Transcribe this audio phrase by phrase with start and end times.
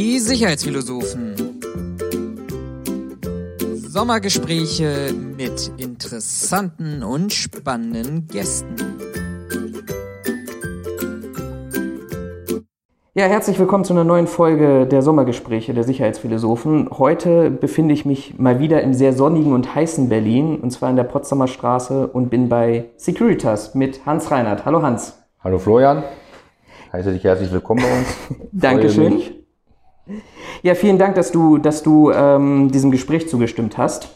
[0.00, 1.34] Die Sicherheitsphilosophen.
[3.74, 8.76] Sommergespräche mit interessanten und spannenden Gästen.
[13.14, 16.90] Ja, herzlich willkommen zu einer neuen Folge der Sommergespräche der Sicherheitsphilosophen.
[16.96, 20.96] Heute befinde ich mich mal wieder im sehr sonnigen und heißen Berlin, und zwar in
[20.96, 24.64] der Potsdamer Straße und bin bei Securitas mit Hans Reinhardt.
[24.64, 25.18] Hallo Hans.
[25.40, 26.04] Hallo Florian.
[26.92, 28.48] Heiße dich herzlich willkommen bei uns.
[28.52, 29.37] Dankeschön.
[30.62, 34.08] Ja, vielen Dank, dass du, dass du ähm, diesem Gespräch zugestimmt hast.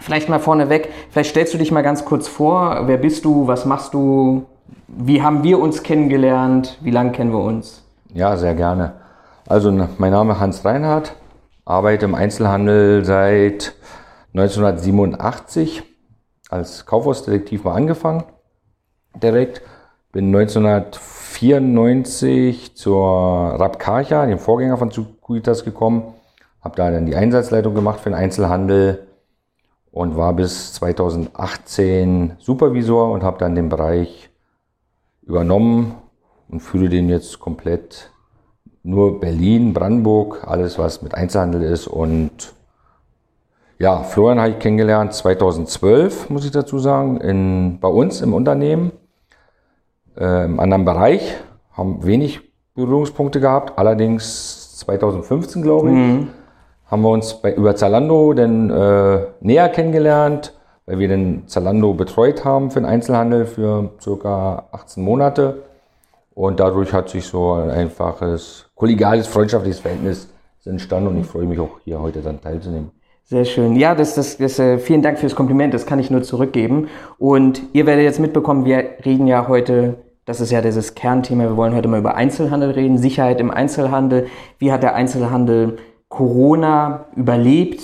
[0.00, 2.82] Vielleicht mal vorneweg, vielleicht stellst du dich mal ganz kurz vor.
[2.86, 3.46] Wer bist du?
[3.46, 4.46] Was machst du?
[4.88, 6.78] Wie haben wir uns kennengelernt?
[6.82, 7.84] Wie lange kennen wir uns?
[8.12, 8.94] Ja, sehr gerne.
[9.46, 11.14] Also mein Name ist Hans Reinhardt,
[11.64, 13.74] arbeite im Einzelhandel seit
[14.34, 15.82] 1987
[16.50, 18.24] als Kaufhausdetektiv mal angefangen
[19.22, 19.62] direkt.
[20.14, 23.00] Bin 1994 1994 zur
[23.58, 26.14] Rapkarcha, dem Vorgänger von Securitas, gekommen.
[26.60, 29.06] Habe da dann die Einsatzleitung gemacht für den Einzelhandel
[29.90, 34.30] und war bis 2018 Supervisor und habe dann den Bereich
[35.22, 35.96] übernommen
[36.48, 38.10] und führe den jetzt komplett.
[38.82, 41.86] Nur Berlin, Brandenburg, alles was mit Einzelhandel ist.
[41.86, 42.54] Und
[43.78, 48.92] ja, Florian habe ich kennengelernt 2012, muss ich dazu sagen, in, bei uns im Unternehmen
[50.16, 51.36] äh, im anderen Bereich,
[51.72, 52.40] haben wenig
[52.74, 53.78] Berührungspunkte gehabt.
[53.78, 56.28] Allerdings 2015, glaube ich, mhm.
[56.86, 60.54] haben wir uns bei, über Zalando dann äh, näher kennengelernt,
[60.86, 65.62] weil wir den Zalando betreut haben für den Einzelhandel für circa 18 Monate.
[66.34, 70.28] Und dadurch hat sich so ein einfaches, kollegiales, freundschaftliches Verhältnis
[70.64, 72.90] entstanden und ich freue mich auch hier heute dann teilzunehmen.
[73.26, 73.76] Sehr schön.
[73.76, 76.88] Ja, das, das, das, äh, vielen Dank fürs Kompliment, das kann ich nur zurückgeben.
[77.18, 81.44] Und ihr werdet jetzt mitbekommen, wir reden ja heute das ist ja dieses Kernthema.
[81.44, 84.28] Wir wollen heute mal über Einzelhandel reden, Sicherheit im Einzelhandel.
[84.58, 85.78] Wie hat der Einzelhandel
[86.08, 87.82] Corona überlebt?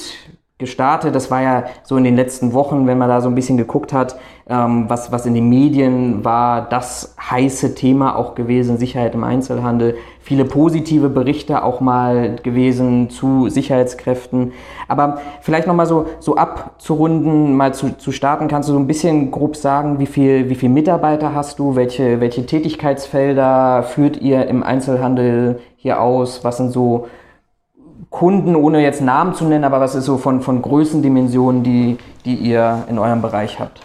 [0.61, 1.15] Gestartet.
[1.17, 3.93] Das war ja so in den letzten Wochen, wenn man da so ein bisschen geguckt
[3.93, 4.17] hat,
[4.49, 9.97] ähm, was, was in den Medien war das heiße Thema auch gewesen, Sicherheit im Einzelhandel.
[10.21, 14.53] Viele positive Berichte auch mal gewesen zu Sicherheitskräften.
[14.87, 19.31] Aber vielleicht nochmal so, so abzurunden, mal zu, zu starten, kannst du so ein bisschen
[19.31, 24.63] grob sagen, wie viel, wie viel Mitarbeiter hast du, welche, welche Tätigkeitsfelder führt ihr im
[24.63, 27.07] Einzelhandel hier aus, was sind so
[28.09, 32.35] Kunden, ohne jetzt Namen zu nennen, aber was ist so von, von Größendimensionen, die, die
[32.35, 33.81] ihr in eurem Bereich habt?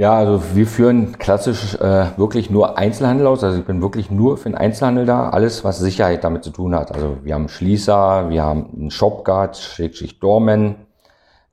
[0.00, 3.44] Ja, also wir führen klassisch äh, wirklich nur Einzelhandel aus.
[3.44, 5.28] Also ich bin wirklich nur für den Einzelhandel da.
[5.28, 6.90] Alles, was Sicherheit damit zu tun hat.
[6.90, 10.76] Also wir haben Schließer, wir haben einen Shopguard, Schrägstrich Dormen,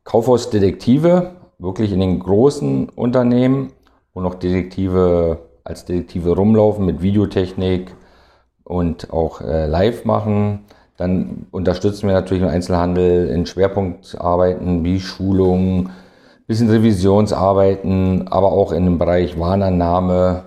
[0.05, 3.73] Kaufhausdetektive, wirklich in den großen Unternehmen,
[4.13, 7.93] wo noch Detektive als Detektive rumlaufen mit Videotechnik
[8.63, 10.67] und auch äh, live machen.
[10.97, 15.91] Dann unterstützen wir natürlich im Einzelhandel in Schwerpunktarbeiten wie Schulungen,
[16.47, 20.43] bisschen Revisionsarbeiten, aber auch in dem Bereich Warnannahme,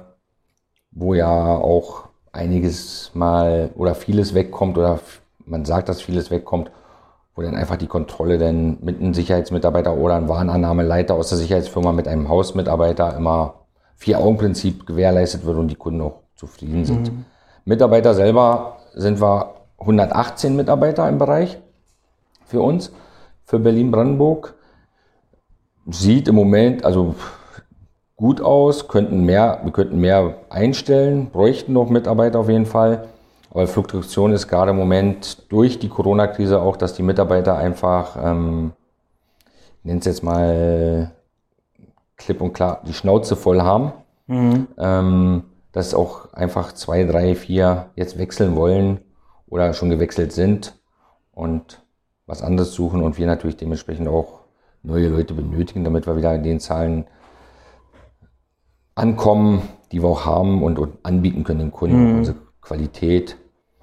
[0.90, 4.98] wo ja auch einiges mal oder vieles wegkommt oder
[5.44, 6.70] man sagt, dass vieles wegkommt,
[7.34, 11.92] wo dann einfach die Kontrolle dann mit einem Sicherheitsmitarbeiter oder einem Warnannahmeleiter aus der Sicherheitsfirma
[11.92, 13.54] mit einem Hausmitarbeiter immer
[13.96, 17.12] Vier-Augen-Prinzip gewährleistet wird und die Kunden auch zufrieden sind.
[17.12, 17.24] Mhm.
[17.66, 21.58] Mitarbeiter selber sind wir 118 Mitarbeiter im Bereich
[22.44, 22.92] für uns,
[23.44, 24.54] für Berlin-Brandenburg.
[25.86, 27.14] Sieht im Moment also
[28.16, 33.08] gut aus, könnten mehr, wir könnten mehr einstellen, bräuchten noch Mitarbeiter auf jeden Fall.
[33.50, 38.72] Aber Fluktuation ist gerade im Moment durch die Corona-Krise auch, dass die Mitarbeiter einfach, ähm,
[39.78, 41.10] ich nenne es jetzt mal
[42.16, 43.92] klipp und klar, die Schnauze voll haben.
[44.26, 44.68] Mhm.
[44.78, 45.42] Ähm,
[45.72, 49.00] dass auch einfach zwei, drei, vier jetzt wechseln wollen
[49.50, 50.80] oder schon gewechselt sind
[51.32, 51.82] und
[52.26, 54.40] was anderes suchen und wir natürlich dementsprechend auch
[54.82, 57.04] neue Leute benötigen, damit wir wieder in den Zahlen
[58.94, 59.62] ankommen,
[59.92, 62.18] die wir auch haben und, und anbieten können den Kunden, mhm.
[62.18, 63.36] unsere Qualität.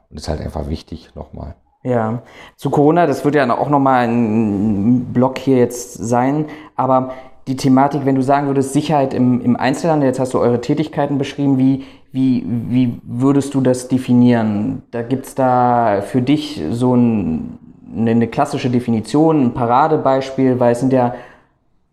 [0.09, 1.55] Und das ist halt einfach wichtig nochmal.
[1.83, 2.23] Ja,
[2.55, 6.45] zu Corona, das wird ja auch nochmal ein Block hier jetzt sein,
[6.75, 7.13] aber
[7.47, 11.17] die Thematik, wenn du sagen würdest, Sicherheit im, im Einzelhandel, jetzt hast du eure Tätigkeiten
[11.17, 14.83] beschrieben, wie, wie, wie würdest du das definieren?
[14.91, 17.59] Da gibt es da für dich so ein,
[17.95, 21.15] eine klassische Definition, ein Paradebeispiel, weil es sind ja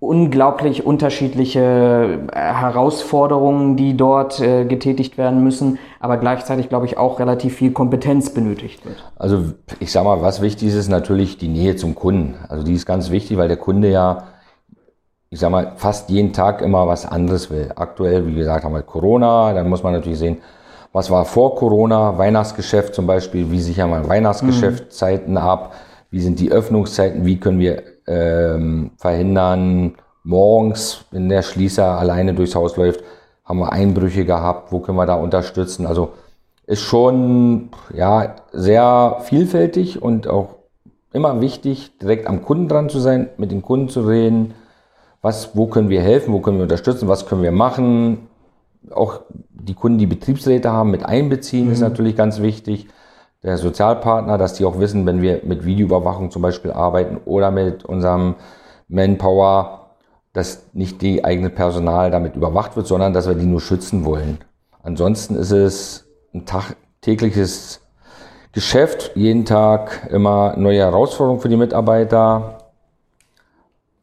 [0.04, 7.18] unglaublich unterschiedliche äh, Herausforderungen, die dort äh, getätigt werden müssen, aber gleichzeitig, glaube ich, auch
[7.18, 9.02] relativ viel Kompetenz benötigt wird.
[9.16, 12.34] Also ich sage mal, was wichtig ist, ist natürlich die Nähe zum Kunden.
[12.48, 14.24] Also die ist ganz wichtig, weil der Kunde ja
[15.34, 17.72] ich sag mal, fast jeden Tag immer was anderes will.
[17.74, 20.36] Aktuell, wie gesagt, haben wir Corona, dann muss man natürlich sehen,
[20.92, 22.16] Was war vor Corona?
[22.16, 23.50] Weihnachtsgeschäft zum Beispiel.
[23.50, 25.72] Wie sichern wir Weihnachtsgeschäftszeiten ab?
[26.08, 27.24] Wie sind die Öffnungszeiten?
[27.26, 33.02] Wie können wir ähm, verhindern, morgens, wenn der Schließer alleine durchs Haus läuft,
[33.44, 34.70] haben wir Einbrüche gehabt?
[34.70, 35.84] Wo können wir da unterstützen?
[35.86, 36.10] Also
[36.64, 40.50] ist schon ja, sehr vielfältig und auch
[41.12, 44.54] immer wichtig, direkt am Kunden dran zu sein, mit den Kunden zu reden.
[45.24, 46.34] Was, wo können wir helfen?
[46.34, 47.08] Wo können wir unterstützen?
[47.08, 48.28] Was können wir machen?
[48.90, 51.72] Auch die Kunden, die Betriebsräte haben, mit einbeziehen, mhm.
[51.72, 52.88] ist natürlich ganz wichtig.
[53.42, 57.86] Der Sozialpartner, dass die auch wissen, wenn wir mit Videoüberwachung zum Beispiel arbeiten oder mit
[57.86, 58.34] unserem
[58.88, 59.92] Manpower,
[60.34, 64.40] dass nicht die eigene Personal damit überwacht wird, sondern dass wir die nur schützen wollen.
[64.82, 66.04] Ansonsten ist es
[66.34, 67.80] ein Tag, tägliches
[68.52, 72.58] Geschäft, jeden Tag immer neue Herausforderungen für die Mitarbeiter.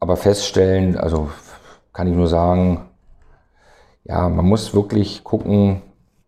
[0.01, 1.29] Aber feststellen, also
[1.93, 2.89] kann ich nur sagen,
[4.03, 5.81] ja, man muss wirklich gucken,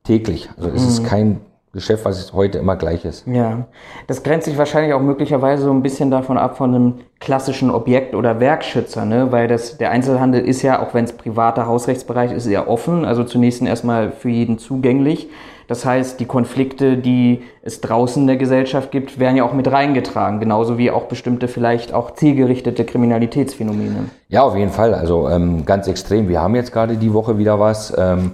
[0.03, 0.49] täglich.
[0.55, 0.87] Also es mhm.
[0.87, 1.41] ist kein
[1.73, 3.25] Geschäft, was heute immer gleich ist.
[3.25, 3.65] Ja,
[4.05, 8.13] das grenzt sich wahrscheinlich auch möglicherweise so ein bisschen davon ab von einem klassischen Objekt-
[8.13, 9.31] oder Werkschützer, ne?
[9.31, 13.23] weil das, der Einzelhandel ist ja, auch wenn es privater Hausrechtsbereich ist, sehr offen, also
[13.23, 15.29] zunächst erstmal für jeden zugänglich.
[15.67, 19.71] Das heißt, die Konflikte, die es draußen in der Gesellschaft gibt, werden ja auch mit
[19.71, 24.09] reingetragen, genauso wie auch bestimmte vielleicht auch zielgerichtete Kriminalitätsphänomene.
[24.27, 24.93] Ja, auf jeden Fall.
[24.93, 26.27] Also ähm, ganz extrem.
[26.27, 27.93] Wir haben jetzt gerade die Woche wieder was.
[27.97, 28.31] Ähm,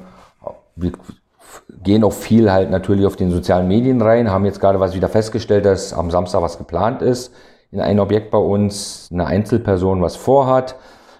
[0.76, 0.92] wir
[1.84, 5.10] gehen auch viel halt natürlich auf den sozialen Medien rein, haben jetzt gerade was wieder
[5.10, 7.32] festgestellt, dass am Samstag was geplant ist
[7.72, 10.76] in ein Objekt bei uns, eine Einzelperson was vorhat.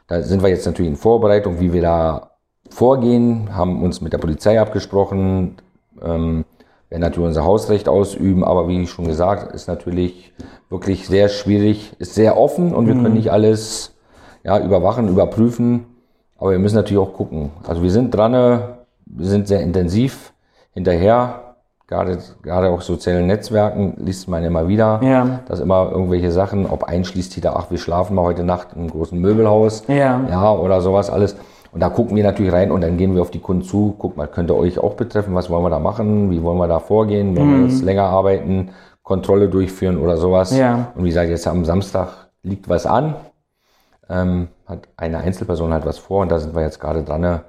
[0.08, 2.32] Da sind wir jetzt natürlich in Vorbereitung, wie wir da
[2.70, 5.58] vorgehen, haben uns mit der Polizei abgesprochen,
[6.04, 6.46] ähm,
[6.90, 10.34] werden natürlich unser Hausrecht ausüben, aber wie schon gesagt, ist natürlich
[10.70, 13.14] wirklich sehr schwierig, ist sehr offen und wir können mhm.
[13.14, 13.96] nicht alles
[14.44, 15.86] ja, überwachen, überprüfen,
[16.38, 17.52] aber wir müssen natürlich auch gucken.
[17.68, 20.34] Also wir sind dran, wir sind sehr intensiv
[20.72, 21.44] hinterher.
[21.88, 25.40] Gerade, gerade auch sozialen Netzwerken liest man immer wieder, ja.
[25.48, 29.20] dass immer irgendwelche Sachen, ob einschließt hier, ach, wir schlafen mal heute Nacht im großen
[29.20, 31.36] Möbelhaus, ja, ja oder sowas alles.
[31.72, 33.96] Und da gucken wir natürlich rein und dann gehen wir auf die Kunden zu.
[33.98, 36.80] Guck mal, könnte euch auch betreffen, was wollen wir da machen, wie wollen wir da
[36.80, 37.66] vorgehen, wollen mhm.
[37.66, 38.72] wir jetzt länger arbeiten,
[39.04, 40.56] Kontrolle durchführen oder sowas.
[40.56, 40.92] Ja.
[40.96, 43.16] Und wie gesagt, jetzt am Samstag liegt was an,
[44.10, 47.40] ähm, hat eine Einzelperson halt was vor und da sind wir jetzt gerade dran, äh,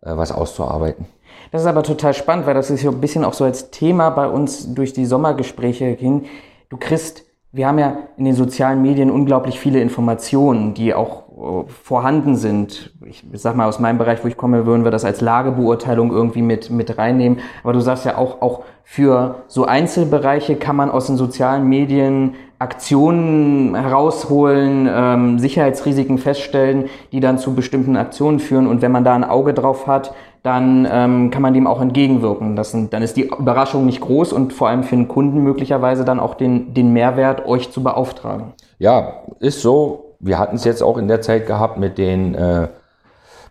[0.00, 1.06] was auszuarbeiten.
[1.50, 4.10] Das ist aber total spannend, weil das ist ja ein bisschen auch so als Thema
[4.10, 6.26] bei uns durch die Sommergespräche hin.
[6.68, 11.68] Du kriegst, wir haben ja in den sozialen Medien unglaublich viele Informationen, die auch äh,
[11.68, 12.94] vorhanden sind.
[13.04, 16.40] Ich sag mal, aus meinem Bereich, wo ich komme, würden wir das als Lagebeurteilung irgendwie
[16.40, 17.40] mit, mit reinnehmen.
[17.62, 22.34] Aber du sagst ja auch, auch für so Einzelbereiche kann man aus den sozialen Medien
[22.58, 28.66] Aktionen herausholen, ähm, Sicherheitsrisiken feststellen, die dann zu bestimmten Aktionen führen.
[28.66, 32.56] Und wenn man da ein Auge drauf hat, dann ähm, kann man dem auch entgegenwirken.
[32.56, 36.04] Das sind, dann ist die Überraschung nicht groß und vor allem für den Kunden möglicherweise
[36.04, 38.52] dann auch den, den Mehrwert, euch zu beauftragen.
[38.78, 40.16] Ja, ist so.
[40.18, 42.68] Wir hatten es jetzt auch in der Zeit gehabt mit den äh,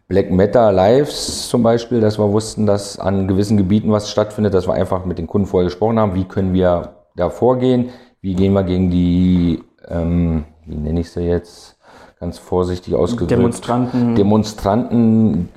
[0.08, 4.68] Black Matter Lives zum Beispiel, dass wir wussten, dass an gewissen Gebieten was stattfindet, dass
[4.68, 7.90] wir einfach mit den Kunden vorher gesprochen haben, wie können wir da vorgehen,
[8.22, 11.78] wie gehen wir gegen die, ähm, wie nenne ich sie jetzt,
[12.20, 15.50] ganz vorsichtig ausgedrückt, Demonstranten, Demonstranten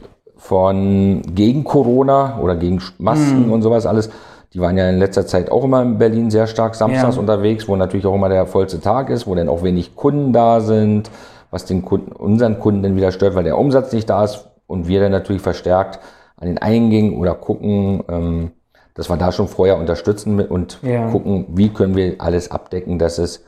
[0.45, 3.51] von gegen Corona oder gegen Masken mm.
[3.51, 4.11] und sowas alles.
[4.53, 7.21] Die waren ja in letzter Zeit auch immer in Berlin sehr stark samstags ja.
[7.21, 10.61] unterwegs, wo natürlich auch immer der vollste Tag ist, wo dann auch wenig Kunden da
[10.61, 11.11] sind,
[11.51, 14.87] was den Kunden, unseren Kunden dann wieder stört, weil der Umsatz nicht da ist und
[14.87, 16.01] wir dann natürlich verstärkt
[16.37, 18.51] an den Eingängen oder gucken, ähm,
[18.93, 21.11] dass wir da schon vorher unterstützen und ja.
[21.11, 23.47] gucken, wie können wir alles abdecken, dass es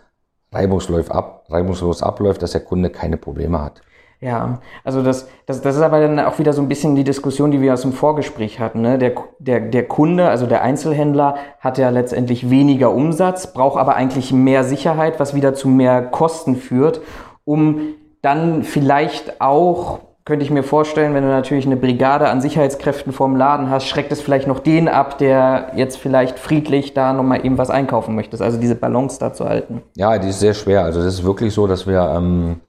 [0.51, 3.83] reibungslos, ab, reibungslos abläuft, dass der Kunde keine Probleme hat.
[4.21, 7.51] Ja, also das, das, das ist aber dann auch wieder so ein bisschen die Diskussion,
[7.51, 8.81] die wir aus dem Vorgespräch hatten.
[8.81, 8.99] Ne?
[8.99, 14.33] Der, der, der Kunde, also der Einzelhändler, hat ja letztendlich weniger Umsatz, braucht aber eigentlich
[14.33, 17.03] mehr Sicherheit, was wieder zu mehr Kosten führt,
[17.45, 23.13] um dann vielleicht auch, könnte ich mir vorstellen, wenn du natürlich eine Brigade an Sicherheitskräften
[23.13, 27.45] vorm Laden hast, schreckt es vielleicht noch den ab, der jetzt vielleicht friedlich da nochmal
[27.45, 28.43] eben was einkaufen möchte.
[28.43, 29.83] Also diese Balance da zu halten.
[29.95, 30.83] Ja, die ist sehr schwer.
[30.85, 32.15] Also das ist wirklich so, dass wir...
[32.17, 32.61] Ähm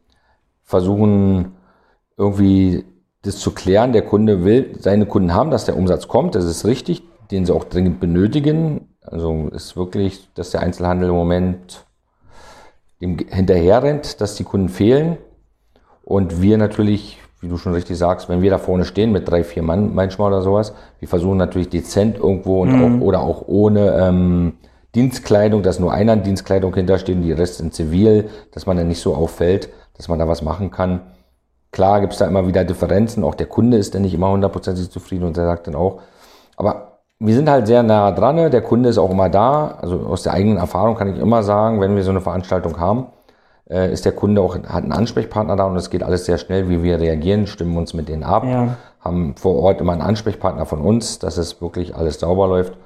[0.68, 1.54] versuchen
[2.18, 2.84] irgendwie
[3.24, 3.94] das zu klären.
[3.94, 7.54] Der Kunde will seine Kunden haben, dass der Umsatz kommt, das ist richtig, den sie
[7.54, 8.90] auch dringend benötigen.
[9.02, 11.86] Also ist wirklich, dass der Einzelhandel im Moment
[13.02, 15.18] dem hinterher rennt, dass die Kunden fehlen.
[16.04, 19.44] Und wir natürlich, wie du schon richtig sagst, wenn wir da vorne stehen mit drei,
[19.44, 23.02] vier Mann manchmal oder sowas, wir versuchen natürlich dezent irgendwo und mhm.
[23.02, 24.54] auch, oder auch ohne ähm,
[24.96, 28.88] Dienstkleidung, dass nur einer in Dienstkleidung hintersteht und die Rest in Zivil, dass man dann
[28.88, 31.02] nicht so auffällt dass man da was machen kann.
[31.72, 34.90] Klar gibt es da immer wieder Differenzen, auch der Kunde ist dann nicht immer hundertprozentig
[34.90, 36.00] zufrieden und der sagt dann auch,
[36.56, 38.50] aber wir sind halt sehr nah dran, ne?
[38.50, 39.78] der Kunde ist auch immer da.
[39.82, 43.08] Also aus der eigenen Erfahrung kann ich immer sagen, wenn wir so eine Veranstaltung haben,
[43.70, 46.70] äh, ist der Kunde auch, hat einen Ansprechpartner da und es geht alles sehr schnell,
[46.70, 48.78] wie wir reagieren, stimmen uns mit denen ab, Ja.
[49.02, 52.78] haben vor Ort immer einen Ansprechpartner von uns, dass es wirklich alles sauber läuft.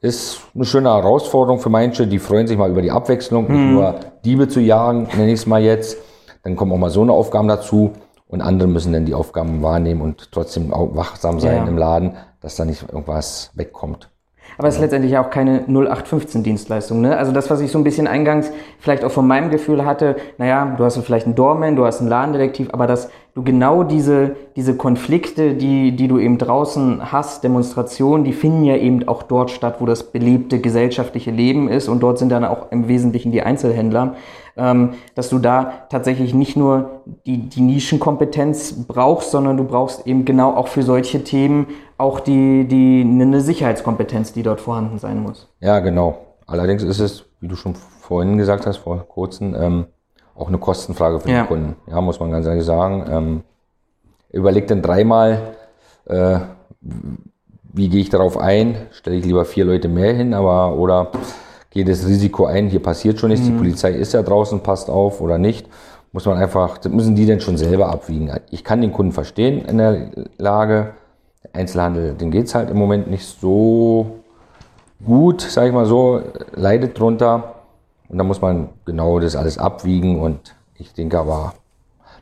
[0.00, 3.94] Ist eine schöne Herausforderung für manche, die freuen sich mal über die Abwechslung, nicht nur
[4.24, 5.96] Diebe zu jagen, nenne ich es mal jetzt.
[6.46, 7.90] Dann kommen auch mal so eine Aufgaben dazu
[8.28, 11.66] und andere müssen dann die Aufgaben wahrnehmen und trotzdem auch wachsam sein Ja.
[11.66, 14.08] im Laden, dass da nicht irgendwas wegkommt.
[14.56, 17.00] Aber es ist letztendlich auch keine 0815-Dienstleistung.
[17.00, 17.16] Ne?
[17.16, 20.76] Also das, was ich so ein bisschen eingangs vielleicht auch von meinem Gefühl hatte, naja,
[20.78, 24.76] du hast vielleicht einen Doorman, du hast einen Ladendetektiv, aber dass du genau diese, diese
[24.76, 29.76] Konflikte, die, die du eben draußen hast, Demonstrationen, die finden ja eben auch dort statt,
[29.80, 34.14] wo das belebte gesellschaftliche Leben ist und dort sind dann auch im Wesentlichen die Einzelhändler,
[34.56, 40.54] dass du da tatsächlich nicht nur die, die Nischenkompetenz brauchst, sondern du brauchst eben genau
[40.54, 41.66] auch für solche Themen
[41.98, 45.46] auch die, die, eine Sicherheitskompetenz, die dort vorhanden sein muss.
[45.60, 46.18] Ja, genau.
[46.46, 49.86] Allerdings ist es, wie du schon vorhin gesagt hast, vor kurzem, ähm,
[50.34, 51.42] auch eine Kostenfrage für Ja.
[51.42, 51.76] den Kunden.
[51.90, 53.04] Ja, muss man ganz ehrlich sagen.
[53.10, 53.42] Ähm,
[54.30, 55.54] überleg dann dreimal,
[56.06, 56.38] äh,
[57.72, 58.76] wie gehe ich darauf ein?
[58.90, 61.08] Stelle ich lieber vier Leute mehr hin, aber oder
[61.84, 65.38] das Risiko ein, hier passiert schon nichts, die Polizei ist ja draußen, passt auf oder
[65.38, 65.68] nicht.
[66.12, 68.30] Muss man einfach, das müssen die denn schon selber abwiegen.
[68.50, 70.94] Ich kann den Kunden verstehen in der Lage.
[71.52, 74.20] Einzelhandel, den geht's halt im Moment nicht so
[75.04, 76.20] gut, sag ich mal so,
[76.54, 77.54] leidet drunter.
[78.08, 80.20] Und da muss man genau das alles abwiegen.
[80.20, 81.54] Und ich denke aber,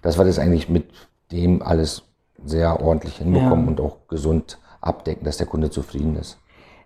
[0.02, 0.86] dass wir das eigentlich mit
[1.32, 2.02] dem alles
[2.44, 3.70] sehr ordentlich hinbekommen Ja.
[3.70, 6.38] und auch gesund abdecken, dass der Kunde zufrieden ist.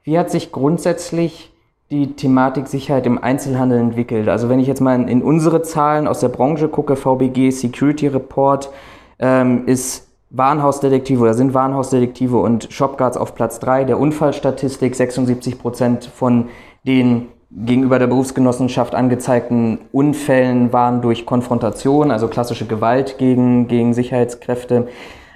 [0.04, 1.52] Wie hat sich grundsätzlich
[1.90, 4.28] die Thematik Sicherheit im Einzelhandel entwickelt?
[4.28, 8.71] Also wenn ich jetzt mal in, unsere Zahlen aus der Branche gucke, VBG Security Report,
[9.18, 14.95] ähm, ist Warenhausdetektive oder sind Warenhausdetektive und Shopguards auf Platz 3 der Unfallstatistik.
[14.95, 16.49] 76 Prozent von
[16.87, 24.88] den gegenüber der Berufsgenossenschaft angezeigten Unfällen waren durch Konfrontation, also klassische Gewalt gegen, gegen Sicherheitskräfte.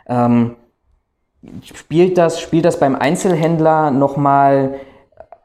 [0.06, 0.56] Ähm,
[1.62, 4.74] spielt das, spielt das beim Einzelhändler nochmal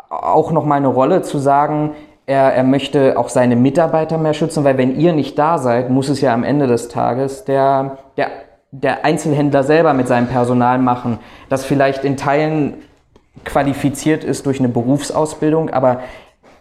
[0.09, 1.91] auch nochmal eine Rolle zu sagen,
[2.25, 6.09] er, er möchte auch seine Mitarbeiter mehr schützen, weil wenn ihr nicht da seid, muss
[6.09, 8.27] es ja am Ende des Tages der, der,
[8.71, 12.75] der Einzelhändler selber mit seinem Personal machen, das vielleicht in Teilen
[13.45, 16.01] qualifiziert ist durch eine Berufsausbildung, aber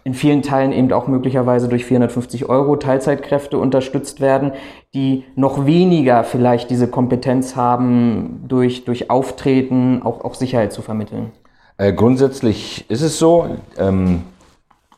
[0.04, 4.52] in vielen Teilen eben auch möglicherweise durch 450 Euro Teilzeitkräfte unterstützt werden,
[4.94, 11.32] die noch weniger vielleicht diese Kompetenz haben, durch, durch Auftreten auch, auch Sicherheit zu vermitteln.
[11.78, 14.22] Äh, grundsätzlich ist es so, ähm,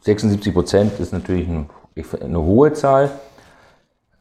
[0.02, 1.68] 76 Prozent ist natürlich ein,
[2.20, 3.10] eine hohe Zahl.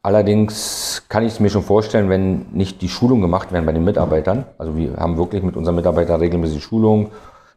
[0.01, 3.83] Allerdings kann ich es mir schon vorstellen, wenn nicht die Schulungen gemacht werden bei den
[3.83, 4.45] Mitarbeitern.
[4.57, 7.07] Also wir haben wirklich mit unseren Mitarbeitern regelmäßig Schulungen,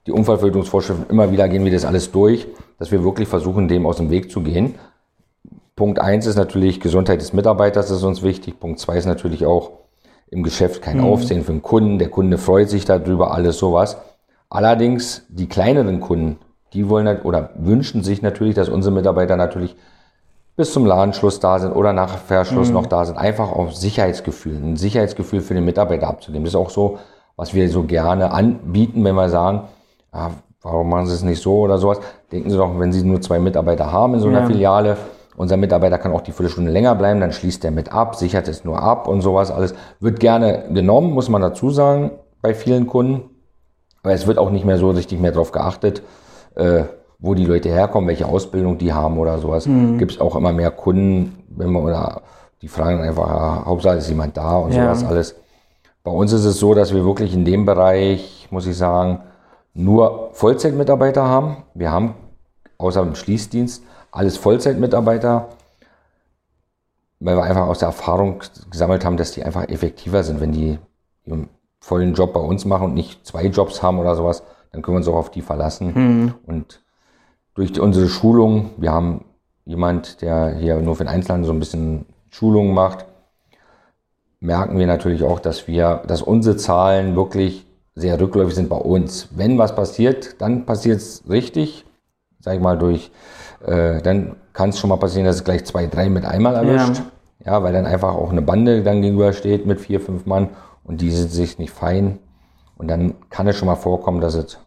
[0.06, 2.46] die Unfallverhütungsvorschriften, immer wieder gehen wir das alles durch,
[2.78, 4.74] dass wir wirklich versuchen, dem aus dem Weg zu gehen.
[5.76, 8.58] Punkt eins ist natürlich Gesundheit des Mitarbeiters ist uns wichtig.
[8.58, 9.70] Punkt zwei ist natürlich auch
[10.30, 11.98] im Geschäft kein Aufsehen für den Kunden.
[11.98, 13.96] Der Kunde freut sich darüber, alles sowas.
[14.50, 16.38] Allerdings die kleineren Kunden,
[16.72, 19.76] die wollen oder wünschen sich natürlich, dass unsere Mitarbeiter natürlich
[20.56, 23.16] bis zum Ladenschluss da sind oder nach Verschluss noch da sind.
[23.16, 26.44] Einfach auf Sicherheitsgefühl, ein Sicherheitsgefühl für den Mitarbeiter abzugeben.
[26.44, 26.98] Das ist auch so,
[27.36, 29.62] was wir so gerne anbieten, wenn wir sagen,
[30.12, 30.30] ah,
[30.62, 32.00] warum machen Sie es nicht so oder sowas.
[32.30, 34.46] Denken Sie doch, wenn Sie nur zwei Mitarbeiter haben in so einer Ja.
[34.46, 34.96] Filiale,
[35.36, 38.64] unser Mitarbeiter kann auch die Viertelstunde länger bleiben, dann schließt er mit ab, sichert es
[38.64, 39.74] nur ab und sowas alles.
[40.00, 42.10] Wird gerne genommen, muss man dazu sagen,
[42.42, 43.29] bei vielen Kunden.
[44.02, 46.02] Aber es wird auch nicht mehr so richtig mehr darauf geachtet,
[46.54, 46.84] äh,
[47.18, 49.64] wo die Leute herkommen, welche Ausbildung die haben oder sowas.
[49.98, 52.22] Gibt es auch immer mehr Kunden, wenn man oder
[52.62, 54.94] die fragen einfach, ja, Hauptsache ist jemand da und Ja.
[54.94, 55.34] sowas alles.
[56.02, 59.20] Bei uns ist es so, dass wir wirklich in dem Bereich, muss ich sagen,
[59.74, 61.58] nur Vollzeitmitarbeiter haben.
[61.74, 62.14] Wir haben
[62.78, 65.48] außer im Schließdienst alles Vollzeitmitarbeiter,
[67.20, 68.40] weil wir einfach aus der Erfahrung
[68.70, 70.78] gesammelt haben, dass die einfach effektiver sind, wenn die
[71.80, 74.98] vollen Job bei uns machen und nicht zwei Jobs haben oder sowas, dann können wir
[74.98, 75.92] uns auch auf die verlassen.
[76.46, 76.82] Und
[77.54, 79.24] durch unsere Schulung, wir haben
[79.64, 83.06] jemand, der hier nur für den Einzelhandel so ein bisschen Schulungen macht,
[84.40, 89.28] merken wir natürlich auch, dass wir, dass unsere Zahlen wirklich sehr rückläufig sind bei uns.
[89.32, 91.84] Wenn was passiert, dann passiert es richtig,
[92.38, 93.10] sag ich mal, durch,
[93.66, 97.02] äh, dann kann es schon mal passieren, dass es gleich zwei, drei mit einmal erwischt.
[97.44, 97.62] Ja.
[97.62, 100.50] weil dann einfach auch eine Bande dann gegenüber steht mit vier, fünf Mann
[100.84, 102.18] und die sind sich nicht fein.
[102.76, 104.58] Und dann kann es schon mal vorkommen, dass es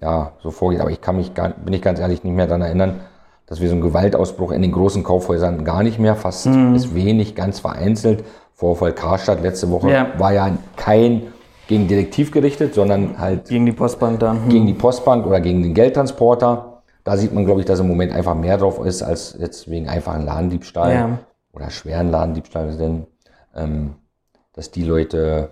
[0.00, 0.80] ja so vorgeht.
[0.80, 3.00] Aber ich kann mich, gar, bin ich ganz ehrlich, nicht mehr daran erinnern,
[3.46, 7.34] dass wir so einen Gewaltausbruch in den großen Kaufhäusern gar nicht mehr, fast ist wenig,
[7.34, 8.24] ganz vereinzelt.
[8.54, 10.08] Vorfall Karstadt letzte Woche Ja.
[10.18, 11.32] war ja kein
[11.66, 14.44] gegen Detektiv gerichtet, sondern halt Gegen die Postbank dann.
[14.44, 14.48] Hm.
[14.48, 16.82] gegen die Postbank oder gegen den Geldtransporter.
[17.04, 19.88] Da sieht man, glaube ich, dass im Moment einfach mehr drauf ist, als jetzt wegen
[19.88, 21.18] einfachen Ladendiebstahl Ja.
[21.52, 23.06] oder schweren Ladendiebstahl, denn
[23.54, 23.96] ähm,
[24.54, 25.50] dass die Leute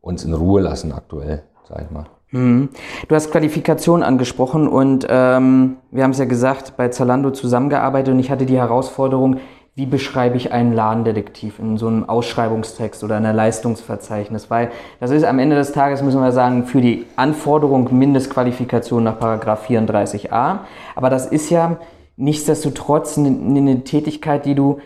[0.00, 2.06] uns in Ruhe lassen aktuell, sag ich mal.
[2.30, 2.68] Mhm.
[3.08, 8.20] Du hast Qualifikation angesprochen und ähm, wir haben es ja gesagt, bei Zalando zusammengearbeitet und
[8.20, 9.38] ich hatte die Herausforderung,
[9.74, 14.70] wie beschreibe ich einen Ladendetektiv in so einem Ausschreibungstext oder einer Leistungsverzeichnis, weil
[15.00, 19.68] das ist am Ende des Tages, müssen wir sagen, für die Anforderung Mindestqualifikation nach Paragraph
[19.68, 20.58] 34a,
[20.94, 21.78] aber das ist ja
[22.16, 24.78] nichtsdestotrotz eine, eine Tätigkeit, die du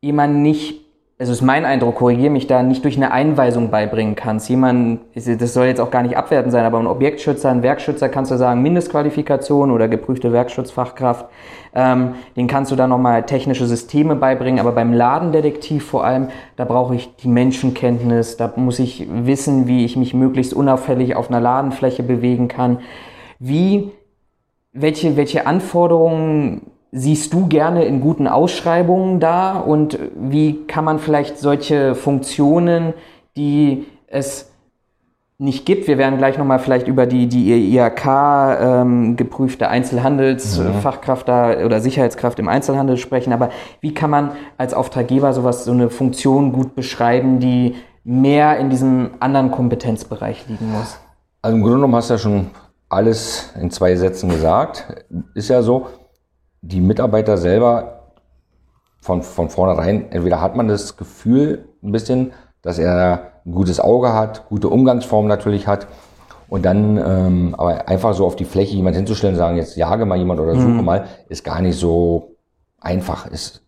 [0.00, 0.87] jemandem nicht
[1.20, 4.48] also ist mein Eindruck, korrigiere mich da, nicht durch eine Einweisung beibringen kannst.
[4.48, 8.30] Jemand, das soll jetzt auch gar nicht abwertend sein, aber ein Objektschützer, ein Werkschützer kannst
[8.30, 11.26] du sagen, Mindestqualifikation oder geprüfte Werkschutzfachkraft,
[11.74, 16.64] ähm, den kannst du da nochmal technische Systeme beibringen, aber beim Ladendetektiv vor allem, da
[16.64, 21.40] brauche ich die Menschenkenntnis, da muss ich wissen, wie ich mich möglichst unauffällig auf einer
[21.40, 22.78] Ladenfläche bewegen kann.
[23.40, 23.90] Wie,
[24.72, 31.38] welche, welche Anforderungen siehst du gerne in guten Ausschreibungen da und wie kann man vielleicht
[31.38, 32.94] solche Funktionen,
[33.36, 34.50] die es
[35.40, 38.06] nicht gibt, wir werden gleich nochmal vielleicht über die, die IHK
[38.60, 45.32] ähm, geprüfte Einzelhandelsfachkraft da oder Sicherheitskraft im Einzelhandel sprechen, aber wie kann man als Auftraggeber
[45.32, 50.98] sowas, so eine Funktion gut beschreiben, die mehr in diesem anderen Kompetenzbereich liegen muss?
[51.40, 52.50] Also im Grunde genommen hast du ja schon
[52.88, 55.04] alles in zwei Sätzen gesagt.
[55.34, 55.86] Ist ja so,
[56.62, 58.00] die Mitarbeiter selber
[59.00, 64.12] von, von vornherein, entweder hat man das Gefühl ein bisschen, dass er ein gutes Auge
[64.12, 65.86] hat, gute Umgangsform natürlich hat
[66.48, 70.04] und dann ähm, aber einfach so auf die Fläche jemand hinzustellen und sagen, jetzt jage
[70.06, 70.84] mal jemand oder suche Mhm.
[70.84, 72.36] mal, ist gar nicht so
[72.80, 73.26] einfach.
[73.26, 73.62] Ist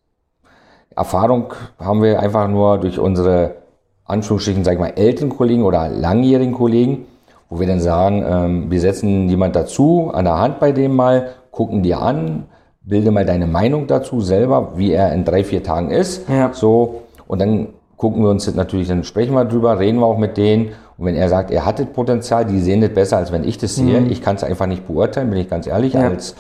[0.97, 3.57] Erfahrung haben wir einfach nur durch unsere
[4.05, 7.07] Anführungsstrichen, sag ich mal, älteren Kollegen oder langjährigen Kollegen,
[7.49, 11.31] wo wir dann sagen, ähm, wir setzen jemand dazu, an der Hand bei dem mal,
[11.53, 12.47] gucken dir an,
[12.83, 16.29] bilde mal deine Meinung dazu selber, wie er in drei, vier Tagen ist.
[16.29, 16.53] Ja.
[16.53, 20.19] So, und dann gucken wir uns das natürlich, dann sprechen wir drüber, reden wir auch
[20.19, 20.71] mit denen.
[20.97, 23.59] Und wenn er sagt, er hat das Potenzial, die sehen das besser, als wenn ich
[23.59, 24.01] das sehe.
[24.09, 26.09] Ich kann es einfach nicht beurteilen, bin ich ganz ehrlich, Ja.
[26.09, 26.35] als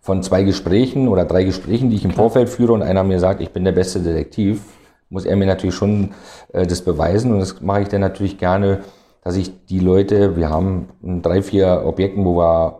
[0.00, 3.40] von zwei Gesprächen oder drei Gesprächen, die ich im Vorfeld führe und einer mir sagt,
[3.40, 4.60] ich bin der beste Detektiv,
[5.08, 6.10] muss er mir natürlich schon
[6.52, 8.80] äh, das beweisen und das mache ich dann natürlich gerne,
[9.22, 10.88] dass ich die Leute, wir haben
[11.22, 12.78] drei, vier Objekten, wo wir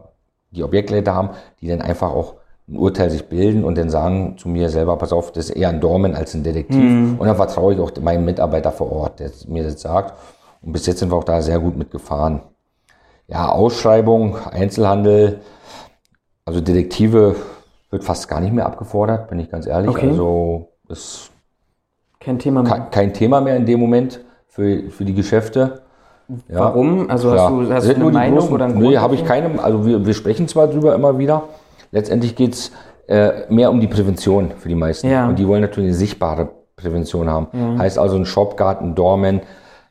[0.51, 1.31] die Objektleiter haben,
[1.63, 2.35] die dann einfach auch
[2.67, 5.69] ein Urteil sich bilden und dann sagen zu mir selber, pass auf, das ist eher
[5.69, 6.81] ein Dorman als ein Detektiv.
[7.19, 10.15] Und dann vertraue ich auch meinem Mitarbeiter vor Ort, der mir das sagt.
[10.63, 12.41] Und bis jetzt sind wir auch da sehr gut mitgefahren.
[13.29, 15.41] Ja, Ausschreibung, Einzelhandel,
[16.47, 17.37] also Detektive
[17.91, 19.91] wird fast gar nicht mehr abgefordert, bin ich ganz ehrlich.
[19.91, 20.09] Okay.
[20.09, 21.31] Also ist
[22.21, 22.73] Kein Thema mehr.
[22.73, 25.83] ke- kein Thema mehr in dem Moment für, für die Geschäfte.
[26.49, 27.11] Ja, Warum?
[27.11, 29.63] Also hast du, hast du eine Meinung großen- oder einen Nee, Grund habe ich keine.
[29.63, 31.43] Also wir, wir sprechen zwar drüber immer wieder.
[31.91, 32.73] Letztendlich geht's
[33.07, 35.09] äh, mehr um die Prävention für die meisten.
[35.09, 35.29] Ja.
[35.29, 37.79] Und die wollen natürlich eine sichtbare Prävention haben.
[37.79, 39.43] Heißt also ein Shopguard, ein Doorman,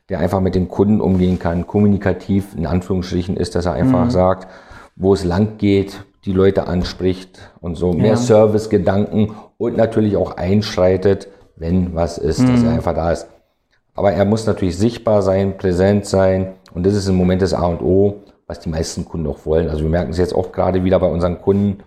[0.08, 4.48] der einfach mit den Kunden umgehen kann, kommunikativ in Anführungsstrichen ist, dass er einfach sagt,
[4.96, 8.16] wo es lang geht, die Leute anspricht und so mehr Ja.
[8.16, 13.28] Servicegedanken und natürlich auch einschreitet, wenn was ist, dass er einfach da ist.
[13.94, 16.54] Aber er muss natürlich sichtbar sein, präsent sein.
[16.74, 19.68] Und das ist im Moment das A und O, was die meisten Kunden auch wollen.
[19.68, 21.78] Also wir merken es jetzt auch gerade wieder bei unseren Kunden,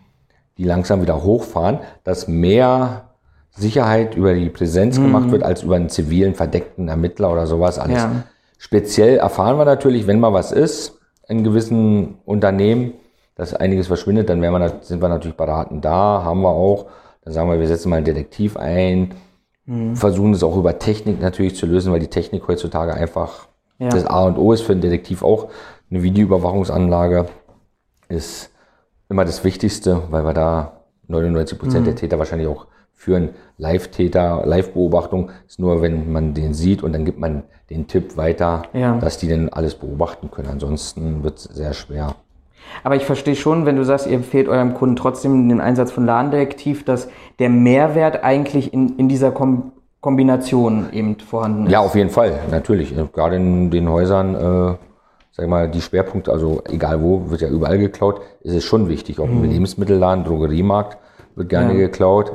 [0.58, 3.04] die langsam wieder hochfahren, dass mehr
[3.52, 7.98] Sicherheit über die Präsenz gemacht wird, als über einen zivilen, verdeckten Ermittler oder sowas alles.
[7.98, 8.24] Ja.
[8.58, 12.94] Speziell erfahren wir natürlich, wenn mal was ist, in gewissen Unternehmen,
[13.36, 16.86] dass einiges verschwindet, dann wir, sind wir natürlich beraten da, haben wir auch.
[17.24, 19.14] Dann sagen wir, wir setzen mal einen Detektiv ein,
[19.94, 23.48] versuchen es auch über Technik natürlich zu lösen, weil die Technik heutzutage einfach
[23.80, 23.90] Ja.
[23.90, 25.50] das A und O ist für einen Detektiv auch.
[25.90, 27.28] Eine Videoüberwachungsanlage
[28.10, 28.52] ist
[29.10, 31.86] immer das Wichtigste, weil wir da 99 Prozent Mhm.
[31.86, 33.30] der Täter wahrscheinlich auch führen.
[33.58, 38.64] Live-Täter, Live-Beobachtung ist nur, wenn man den sieht und dann gibt man den Tipp weiter,
[38.74, 38.98] Ja.
[38.98, 40.50] dass die dann alles beobachten können.
[40.50, 42.16] Ansonsten wird es sehr schwer.
[42.84, 46.06] Aber ich verstehe schon, wenn du sagst, ihr empfehlt eurem Kunden trotzdem den Einsatz von
[46.06, 47.08] Ladendetektiv, dass
[47.40, 51.72] der Mehrwert eigentlich in, in dieser Kom Kombination eben vorhanden ist.
[51.72, 52.94] Ja, auf jeden Fall, natürlich.
[53.14, 54.76] Gerade in den Häusern, äh,
[55.38, 59.20] sag mal, die Schwerpunkte, also egal wo, wird ja überall geklaut, ist es schon wichtig.
[59.20, 60.98] Auch im Lebensmittelladen, Drogeriemarkt
[61.36, 61.80] wird gerne Ja.
[61.80, 62.32] geklaut.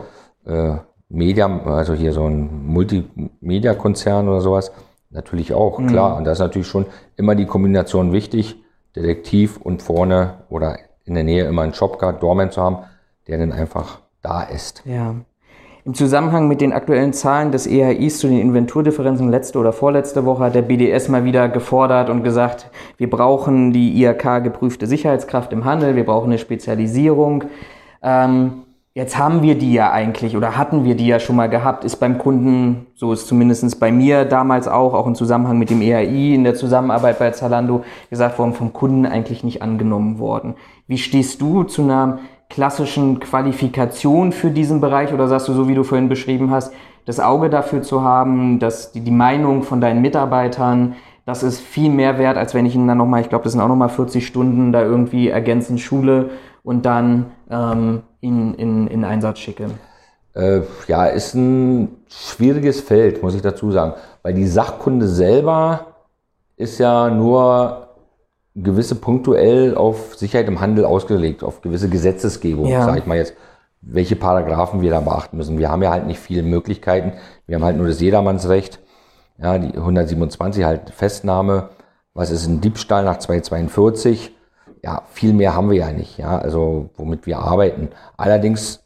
[0.47, 0.77] Äh,
[1.09, 4.73] Media, also hier so ein Multimedia-Konzern oder sowas,
[5.11, 6.17] natürlich auch, klar.
[6.17, 6.87] Und da ist natürlich schon
[7.17, 8.57] immer die Kombination wichtig,
[8.97, 12.79] Detektiv und vorne oder in der Nähe immer einen Shopguard, Doorman zu haben,
[13.27, 14.83] der dann einfach da ist.
[14.85, 15.17] Ja.
[15.85, 20.45] Im Zusammenhang mit den aktuellen Zahlen des EHIs zu den Inventurdifferenzen letzte oder vorletzte Woche
[20.45, 25.64] hat der BDS mal wieder gefordert und gesagt, wir brauchen die IHK geprüfte Sicherheitskraft im
[25.64, 27.42] Handel, wir brauchen eine Spezialisierung.
[28.01, 28.62] Ähm,
[28.95, 31.97] jetzt haben wir die ja eigentlich oder hatten wir die ja schon mal gehabt, ist
[31.97, 36.37] beim Kunden, so ist zumindest bei mir damals auch, auch im Zusammenhang mit dem EHI
[36.37, 40.55] in der Zusammenarbeit bei Zalando gesagt worden, vom Kunden eigentlich nicht angenommen worden.
[40.87, 42.21] Wie stehst du zu einer
[42.53, 46.73] klassischen Qualifikation für diesen Bereich oder sagst du, so wie du vorhin beschrieben hast,
[47.07, 51.91] das Auge dafür zu haben, dass die, die Meinung von deinen Mitarbeitern, das ist viel
[51.91, 54.27] mehr wert, als wenn ich ihnen dann nochmal, ich glaube, das sind auch nochmal 40
[54.27, 56.31] Stunden da irgendwie ergänzend schule
[56.62, 59.71] und dann ähm, ihn in, in Einsatz schicke?
[60.35, 65.87] Äh, ja, ist ein schwieriges Feld, muss ich dazu sagen, weil die Sachkunde selber
[66.57, 67.88] ist ja nur
[68.55, 72.85] gewisse punktuell auf Sicherheit im Handel ausgelegt, auf gewisse Gesetzesgebung, ja.
[72.85, 73.35] sage ich mal jetzt,
[73.81, 75.59] welche Paragraphen wir da beachten müssen.
[75.59, 77.15] Wir haben ja halt nicht viele Möglichkeiten.
[77.47, 78.79] Wir haben halt nur das Jedermannsrecht,
[79.38, 81.71] ja, die 127 halt Festnahme.
[82.15, 84.33] Was ist ein Diebstahl nach 242?
[84.85, 87.88] Ja, viel mehr haben wir ja nicht, ja, also womit wir arbeiten.
[88.17, 88.85] Allerdings,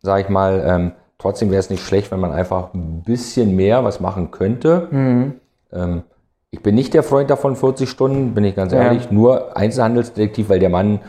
[0.00, 3.84] sage ich mal, ähm, trotzdem wäre es nicht schlecht, wenn man einfach ein bisschen mehr
[3.84, 4.88] was machen könnte.
[4.90, 5.34] Mhm.
[5.72, 6.02] Ähm,
[6.50, 9.04] ich bin nicht der Freund davon, 40 Stunden, bin ich ganz ehrlich.
[9.04, 9.12] Ja.
[9.12, 11.00] Nur Einzelhandelsdetektiv, weil der Mann,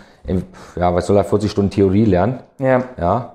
[0.76, 2.40] ja, was soll er 40 Stunden Theorie lernen?
[2.60, 2.84] Ja.
[2.98, 3.34] Ja.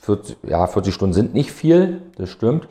[0.00, 2.68] 40, ja, 40 Stunden sind nicht viel, das stimmt.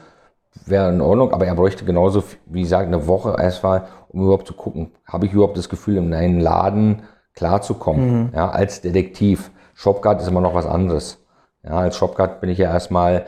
[0.66, 4.54] Wäre in Ordnung, aber er bräuchte genauso, wie gesagt, eine Woche erstmal, um überhaupt zu
[4.54, 7.04] gucken, habe ich überhaupt das Gefühl, in einen Laden
[7.36, 8.30] klarzukommen, mhm.
[8.34, 9.52] ja, als Detektiv.
[9.76, 11.24] Shopguard ist immer noch was anderes.
[11.64, 13.26] Ja, als Shopguard bin ich ja erstmal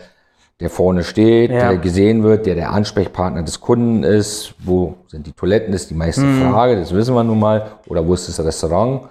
[0.59, 1.69] der vorne steht, ja.
[1.69, 4.55] der gesehen wird, der der Ansprechpartner des Kunden ist.
[4.59, 6.51] Wo sind die Toiletten, ist die meiste mhm.
[6.51, 7.71] Frage, das wissen wir nun mal.
[7.87, 9.03] Oder wo ist das Restaurant?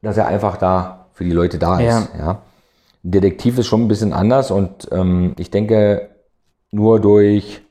[0.00, 1.84] Dass er einfach da für die Leute da ist.
[1.84, 2.08] Ja.
[2.18, 2.30] ja.
[3.04, 6.08] Ein Detektiv ist schon ein bisschen anders und ähm, ich denke,
[6.70, 7.62] nur durch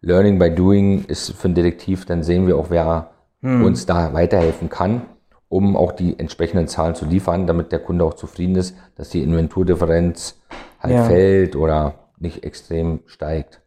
[0.00, 3.64] Learning by Doing ist für einen Detektiv, dann sehen wir auch, wer mhm.
[3.64, 5.02] uns da weiterhelfen kann,
[5.48, 9.22] um auch die entsprechenden Zahlen zu liefern, damit der Kunde auch zufrieden ist, dass die
[9.22, 10.36] Inventurdifferenz
[10.80, 11.04] halt ja.
[11.04, 13.60] fällt oder nicht extrem steigt.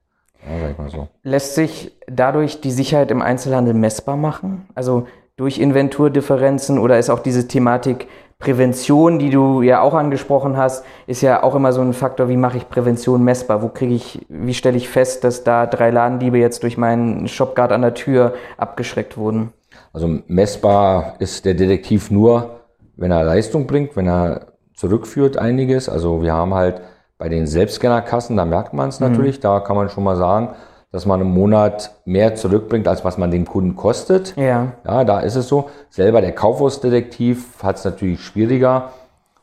[0.43, 1.07] Ja, so.
[1.23, 4.67] Lässt sich dadurch die Sicherheit im Einzelhandel messbar machen?
[4.73, 8.07] Also durch Inventurdifferenzen oder ist auch diese Thematik
[8.41, 12.37] Prävention, die du ja auch angesprochen hast, ist ja auch immer so ein Faktor, wie
[12.37, 13.61] mache ich Prävention messbar?
[13.61, 17.71] Wo kriege ich, wie stelle ich fest, dass da drei Ladendiebe jetzt durch meinen Shopguard
[17.71, 19.53] an der Tür abgeschreckt wurden?
[19.93, 22.61] Also messbar ist der Detektiv nur,
[22.97, 25.87] wenn er Leistung bringt, wenn er zurückführt einiges.
[25.87, 26.81] Also wir haben halt
[27.21, 29.09] bei den Selbstscannerkassen, da merkt man es mhm.
[29.09, 30.55] natürlich, da kann man schon mal sagen,
[30.91, 34.35] dass man im Monat mehr zurückbringt, als was man den Kunden kostet.
[34.35, 34.71] Ja.
[34.83, 35.69] Ja, da ist es so.
[35.91, 38.93] Selber der Kaufhausdetektiv hat es natürlich schwieriger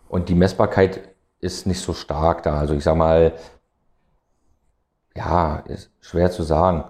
[0.09, 1.03] und die Messbarkeit
[1.39, 2.59] ist nicht so stark da.
[2.59, 3.35] Also ich sag mal,
[5.17, 6.83] ja, ist schwer zu sagen.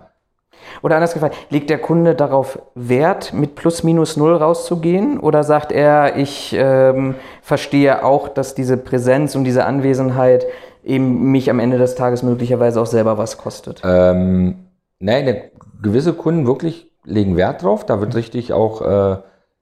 [0.83, 5.21] Oder anders gefragt, legt der Kunde darauf Wert, mit plus minus null rauszugehen?
[5.21, 10.47] Oder sagt er, ich ähm, verstehe auch, dass diese Präsenz und diese Anwesenheit
[10.89, 13.83] eben mich am Ende des Tages möglicherweise auch selber was kostet.
[13.85, 14.57] Ähm,
[14.99, 15.43] nein,
[15.83, 17.85] gewisse Kunden wirklich legen Wert drauf.
[17.85, 19.19] Da wird richtig auch äh,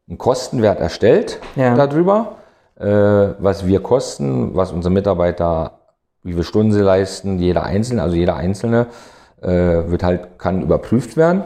[0.08, 1.74] ein Kostenwert erstellt ja.
[1.74, 2.36] darüber,
[2.78, 5.80] äh, was wir kosten, was unsere Mitarbeiter,
[6.22, 8.86] wie viele Stunden sie leisten, jeder Einzelne, also jeder Einzelne
[9.42, 11.42] äh, wird halt, kann überprüft werden.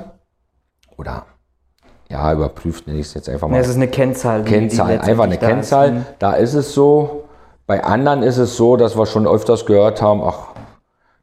[0.98, 1.24] Oder
[2.10, 3.56] ja, überprüft nenne ich es jetzt einfach mal.
[3.56, 4.44] Ja, es ist eine Kennzahl.
[4.44, 5.96] Kennzahl, einfach eine Kennzahl.
[5.96, 6.06] Ist.
[6.18, 7.24] Da ist es so,
[7.70, 10.56] bei anderen ist es so, dass wir schon öfters gehört haben, ach,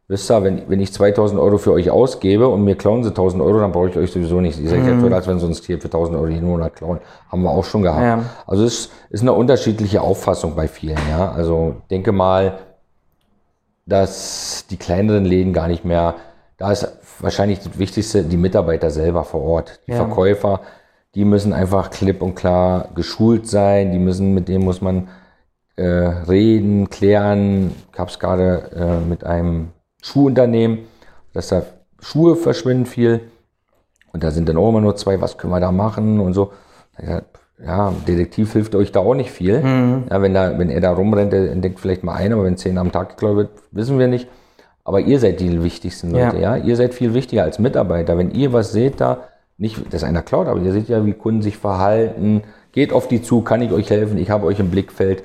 [0.07, 3.43] wisst ihr, wenn, wenn ich 2000 Euro für euch ausgebe und mir klauen sie 1000
[3.43, 4.57] Euro, dann brauche ich euch sowieso nicht.
[4.57, 6.99] Ihr seid ja teuer, als wenn sie uns hier für 1000 Euro jeden Monat klauen.
[7.29, 8.01] Haben wir auch schon gehabt.
[8.01, 8.23] Ja.
[8.45, 10.97] Also es ist eine unterschiedliche Auffassung bei vielen.
[11.09, 11.33] Ja?
[11.33, 12.59] Also denke mal,
[13.85, 16.15] dass die kleineren Läden gar nicht mehr,
[16.57, 16.87] da ist
[17.19, 19.81] wahrscheinlich das Wichtigste, die Mitarbeiter selber vor Ort.
[19.85, 19.97] Die ja.
[19.97, 20.61] Verkäufer,
[21.13, 25.09] die müssen einfach klipp und klar geschult sein, die müssen, mit denen muss man
[25.77, 27.71] äh, reden, klären.
[27.93, 29.69] Ich habe es gerade äh, mit einem
[30.01, 30.79] Schuhunternehmen,
[31.33, 31.63] dass da
[32.01, 33.21] Schuhe verschwinden viel.
[34.11, 36.51] Und da sind dann auch immer nur zwei, was können wir da machen und so.
[37.63, 39.61] Ja, Detektiv hilft euch da auch nicht viel.
[39.61, 40.03] Mhm.
[40.09, 42.77] Ja, wenn, da, wenn er da rumrennt, der entdeckt vielleicht mal einen, aber wenn zehn
[42.77, 44.27] am Tag geklaut wird, wissen wir nicht.
[44.83, 46.55] Aber ihr seid die wichtigsten Leute, ja.
[46.55, 46.63] ja.
[46.63, 48.17] Ihr seid viel wichtiger als Mitarbeiter.
[48.17, 49.23] Wenn ihr was seht da,
[49.57, 52.43] nicht, dass einer klaut, aber ihr seht ja, wie Kunden sich verhalten.
[52.71, 55.23] Geht auf die zu, kann ich euch helfen, ich habe euch im Blickfeld.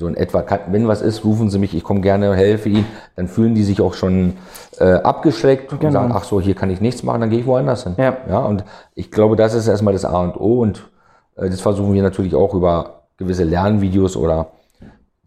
[0.00, 2.86] So in etwa, wenn was ist, rufen Sie mich, ich komme gerne, helfe Ihnen.
[3.16, 4.38] Dann fühlen die sich auch schon
[4.78, 5.86] äh, abgeschreckt genau.
[5.86, 7.96] und sagen, ach so, hier kann ich nichts machen, dann gehe ich woanders hin.
[7.98, 8.16] Ja.
[8.26, 8.38] ja.
[8.38, 10.88] Und ich glaube, das ist erstmal das A und O und
[11.36, 14.52] äh, das versuchen wir natürlich auch über gewisse Lernvideos oder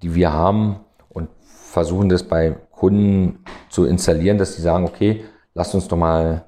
[0.01, 0.77] die wir haben
[1.09, 6.45] und versuchen das bei Kunden zu installieren, dass die sagen, okay, lasst uns doch mal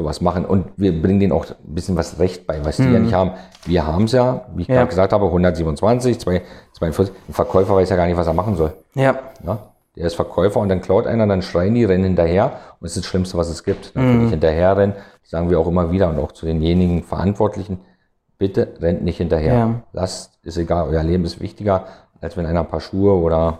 [0.00, 0.44] sowas machen.
[0.44, 3.32] Und wir bringen denen auch ein bisschen was Recht bei, was die ja nicht haben.
[3.64, 4.76] Wir haben es ja, wie ich Ja.
[4.76, 7.14] gerade gesagt habe, 127, 42.
[7.28, 8.72] Ein Verkäufer weiß ja gar nicht, was er machen soll.
[8.94, 9.18] Ja.
[9.46, 9.58] Ja?
[9.96, 12.44] Der ist Verkäufer und dann klaut einer, dann schreien die, rennen hinterher
[12.80, 13.94] und das ist das Schlimmste, was es gibt.
[13.94, 17.80] Natürlich hinterher rennen, das sagen wir auch immer wieder und auch zu denjenigen Verantwortlichen,
[18.38, 19.52] bitte rennt nicht hinterher.
[19.54, 19.74] Ja.
[19.92, 21.84] Lasst, ist egal, euer Leben ist wichtiger,
[22.20, 23.58] als wenn einer ein paar Schuhe oder,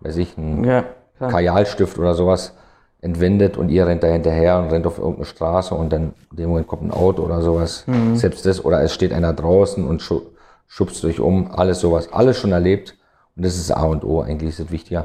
[0.00, 0.84] weiß ich, ein Ja.
[1.20, 2.54] Kajalstift oder sowas
[3.02, 6.48] entwendet und ihr rennt da hinterher und rennt auf irgendeine Straße und dann in dem
[6.48, 7.84] Moment kommt ein Auto oder sowas.
[7.86, 8.16] Mhm.
[8.16, 10.22] Selbst das, oder es steht einer draußen und schu
[10.68, 12.96] schubst euch um, alles sowas, alles schon erlebt.
[13.36, 15.04] Und das ist A und O, eigentlich ist es wichtiger,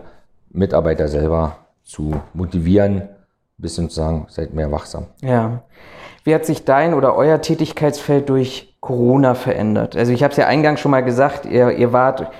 [0.49, 3.10] Mitarbeiter selber zu motivieren, ein
[3.57, 5.07] bisschen zu sagen, seid mehr wachsam.
[5.21, 5.63] Ja.
[6.23, 9.97] Wie hat sich dein oder euer Tätigkeitsfeld durch Corona verändert?
[9.97, 12.31] Also ich habe es ja eingangs schon mal gesagt, ihr, ihr wart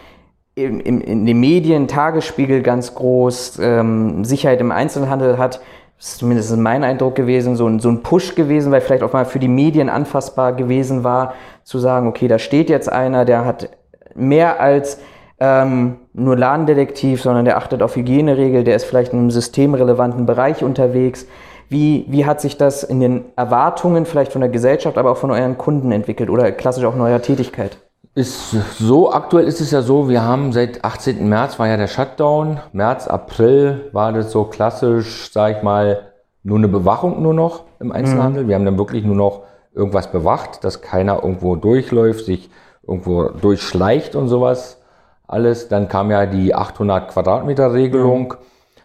[0.58, 5.62] in, in, in den Medien, Tagesspiegel ganz groß, ähm, Sicherheit im Einzelhandel hat,
[6.00, 9.26] ist zumindest mein Eindruck gewesen, so ein, so ein Push gewesen, weil vielleicht auch mal
[9.26, 13.70] für die Medien anfassbar gewesen war, zu sagen, okay, da steht jetzt einer, der hat
[14.16, 15.00] mehr als
[15.40, 20.64] ähm, nur Ladendetektiv, sondern der achtet auf Hygieneregel, der ist vielleicht in einem systemrelevanten Bereich
[20.64, 21.28] unterwegs.
[21.70, 25.30] Wie, wie hat sich das in den Erwartungen vielleicht von der Gesellschaft, aber auch von
[25.30, 27.78] euren Kunden entwickelt oder klassisch auch in eurer Tätigkeit?
[28.18, 28.50] Ist
[28.80, 31.30] so, aktuell ist es ja so, wir haben seit 18.
[31.30, 32.60] März war ja der Shutdown.
[32.74, 36.00] März, April war das so klassisch, sag ich mal,
[36.42, 38.48] nur eine Bewachung nur noch im Einzelhandel.
[38.48, 42.50] Wir haben dann wirklich nur noch irgendwas bewacht, dass keiner irgendwo durchläuft, sich
[42.88, 44.82] irgendwo durchschleicht und sowas.
[45.28, 45.68] Alles.
[45.68, 48.34] Dann kam ja die 800 Quadratmeter Regelung.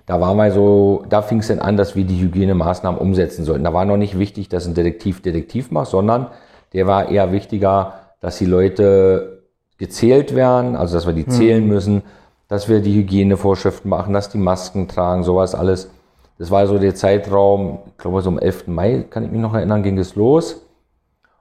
[0.05, 3.65] Da war mal so, da fing es dann an, dass wir die Hygienemaßnahmen umsetzen sollten.
[3.65, 6.27] Da war noch nicht wichtig, dass ein Detektiv Detektiv macht, sondern
[6.75, 9.43] der war eher wichtiger, dass die Leute
[9.77, 12.03] gezählt werden, also dass wir die zählen müssen,
[12.49, 15.91] dass wir die Hygienevorschriften machen, dass die Masken tragen, sowas alles.
[16.39, 18.69] Das war so der Zeitraum, ich glaube so am 11.
[18.69, 20.65] Mai, kann ich mich noch erinnern, ging es los.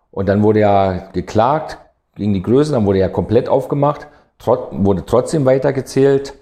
[0.10, 1.78] Und dann wurde ja geklagt
[2.16, 4.08] gegen die Größe, dann wurde ja komplett aufgemacht,
[4.40, 6.34] trot, wurde trotzdem weitergezählt.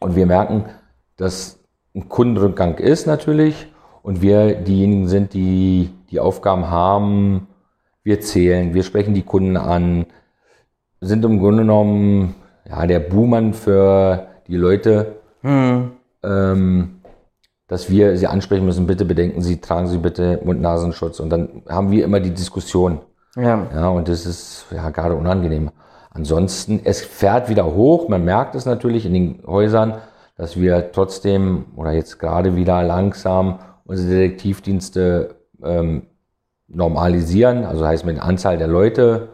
[0.00, 0.64] Und wir merken,
[1.16, 1.58] dass
[1.94, 3.66] ein Kundenrückgang ist natürlich
[4.02, 7.47] und wir diejenigen sind, die die Aufgaben haben,
[8.08, 10.06] wir zählen, wir sprechen die Kunden an,
[11.00, 12.34] sind im Grunde genommen
[12.66, 15.16] ja, der Buhmann für die Leute,
[16.22, 17.00] ähm,
[17.66, 21.20] dass wir sie ansprechen müssen, bitte bedenken Sie, tragen Sie bitte Mund-Nasenschutz.
[21.20, 23.00] Und dann haben wir immer die Diskussion.
[23.36, 23.66] Ja.
[23.74, 25.70] Ja, und das ist ja gerade unangenehm.
[26.10, 28.08] Ansonsten, es fährt wieder hoch.
[28.08, 29.96] Man merkt es natürlich in den Häusern,
[30.38, 36.06] dass wir trotzdem oder jetzt gerade wieder langsam unsere Detektivdienste ähm,
[36.68, 37.64] normalisieren.
[37.64, 39.30] Also heißt mit der Anzahl der Leute,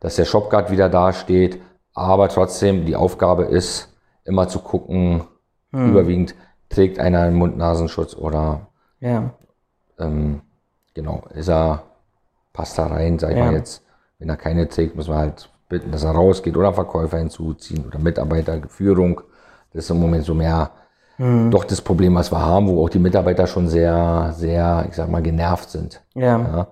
[0.00, 1.60] dass der Shopguard wieder dasteht.
[1.94, 5.24] Aber trotzdem, die Aufgabe ist, immer zu gucken,
[5.72, 6.34] überwiegend
[6.68, 8.68] trägt einer einen Mund-Nasenschutz oder
[9.00, 9.30] Ja.
[9.98, 10.40] ähm,
[10.94, 11.82] genau, ist er,
[12.52, 13.44] passt da rein, sag ich Ja.
[13.46, 13.82] mal jetzt.
[14.18, 17.98] Wenn er keine trägt, müssen wir halt bitten, dass er rausgeht oder Verkäufer hinzuziehen oder
[17.98, 19.20] Mitarbeiter, Führung.
[19.72, 20.70] Das ist im Moment so mehr
[21.18, 21.50] Mhm.
[21.50, 25.08] doch das Problem, was wir haben, wo auch die Mitarbeiter schon sehr, sehr, ich sag
[25.10, 26.02] mal, genervt sind.
[26.14, 26.38] ja.
[26.38, 26.66] Ja.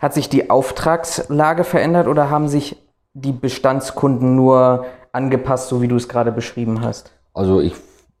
[0.00, 2.76] Hat sich die Auftragslage verändert oder haben sich
[3.14, 7.10] die Bestandskunden nur angepasst, so wie du es gerade beschrieben hast?
[7.34, 7.74] Also ich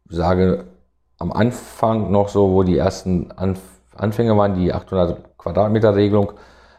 [0.08, 0.64] sage
[1.18, 3.60] am Anfang noch so, wo die ersten Anf
[3.94, 6.32] Anfänge waren, die 800 Quadratmeter Regelung,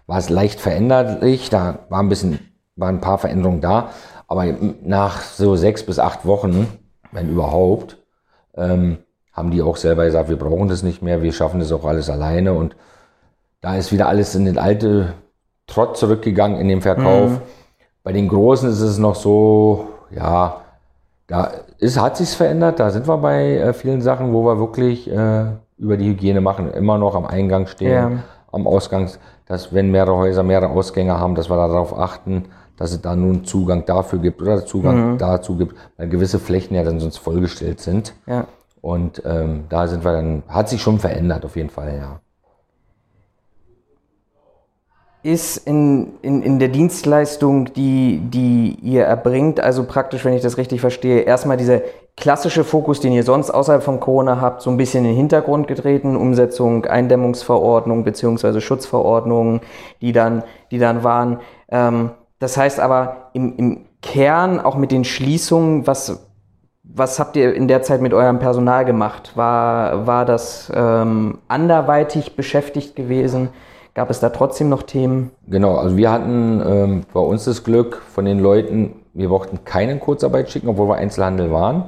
[0.08, 1.50] war es leicht veränderlich.
[1.52, 2.40] Da war ein bisschen,
[2.76, 3.90] waren ein paar Veränderungen da.
[4.28, 4.46] Aber
[4.82, 6.68] nach so sechs bis acht Wochen,
[7.12, 8.03] wenn überhaupt,
[8.56, 8.98] ähm,
[9.32, 12.10] haben die auch selber gesagt, wir brauchen das nicht mehr, wir schaffen das auch alles
[12.10, 12.54] alleine.
[12.54, 12.76] Und
[13.62, 15.14] da ist wieder alles in den alte
[15.68, 17.42] Trott zurückgegangen in dem Verkauf.
[18.04, 20.58] Bei den Großen ist es noch so, ja,
[21.28, 22.80] da ist, hat sich's verändert.
[22.80, 25.46] Da sind wir bei äh, vielen Sachen, wo wir wirklich äh,
[25.78, 28.12] über die Hygiene machen, immer noch am Eingang stehen, Ja.
[28.52, 29.10] am Ausgang,
[29.48, 32.46] dass wenn mehrere Häuser mehrere Ausgänge haben, dass wir darauf achten,
[32.78, 36.84] dass es da nun Zugang dafür gibt oder Zugang dazu gibt, weil gewisse Flächen ja
[36.84, 38.14] dann sonst vollgestellt sind.
[38.26, 38.48] Ja.
[38.82, 42.20] Und ähm, da sind wir dann, hat sich schon verändert auf jeden Fall, ja.
[45.24, 50.58] Ist in, in, in der Dienstleistung, die, die ihr erbringt, also praktisch, wenn ich das
[50.58, 51.80] richtig verstehe, erstmal dieser
[52.18, 55.70] klassische Fokus, den ihr sonst außerhalb von Corona habt, so ein bisschen in den Hintergrund
[55.70, 59.62] getreten, Umsetzung, Eindämmungsverordnung beziehungsweise Schutzverordnungen,
[60.02, 61.40] die dann, die dann waren.
[61.70, 62.12] Ähm,
[62.44, 66.28] das heißt aber im, im Kern, auch mit den Schließungen, was,
[66.84, 69.32] was habt ihr in der Zeit mit eurem Personal gemacht?
[69.36, 73.48] War, war das ähm, anderweitig beschäftigt gewesen?
[73.94, 75.32] Gab es da trotzdem noch Themen?
[75.48, 80.02] Genau, also wir hatten ähm, bei uns das Glück von den Leuten, wir brauchten keinen
[80.02, 81.86] Kurzarbeit schicken, obwohl wir Einzelhandel waren.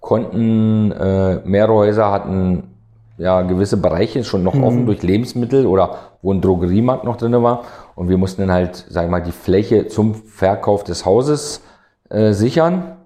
[0.00, 2.74] konnten, äh, mehrere Häuser hatten
[3.16, 7.64] ja gewisse Bereiche schon noch offen durch Lebensmittel oder wo ein Drogeriemarkt noch drin war.
[7.98, 11.62] Und wir mussten dann halt, sagen wir mal, die Fläche zum Verkauf des Hauses
[12.10, 12.96] äh, sichern.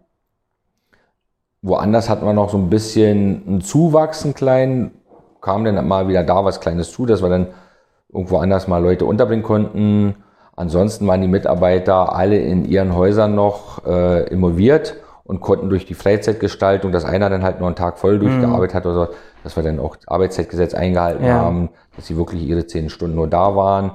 [1.62, 4.90] Woanders hatten wir noch so ein bisschen einen Zuwachs, einen kleinen,
[5.40, 7.46] kam dann mal wieder da was Kleines zu, dass wir dann
[8.12, 10.14] irgendwo anders mal Leute unterbringen konnten.
[10.56, 15.94] Ansonsten waren die Mitarbeiter alle in ihren Häusern noch äh, involviert und konnten durch die
[15.94, 19.62] Freizeitgestaltung, dass einer dann halt nur einen Tag voll durchgearbeitet hat oder so, dass wir
[19.62, 21.36] dann auch das Arbeitszeitgesetz eingehalten Ja.
[21.36, 23.92] haben, dass sie wirklich ihre zehn Stunden nur da waren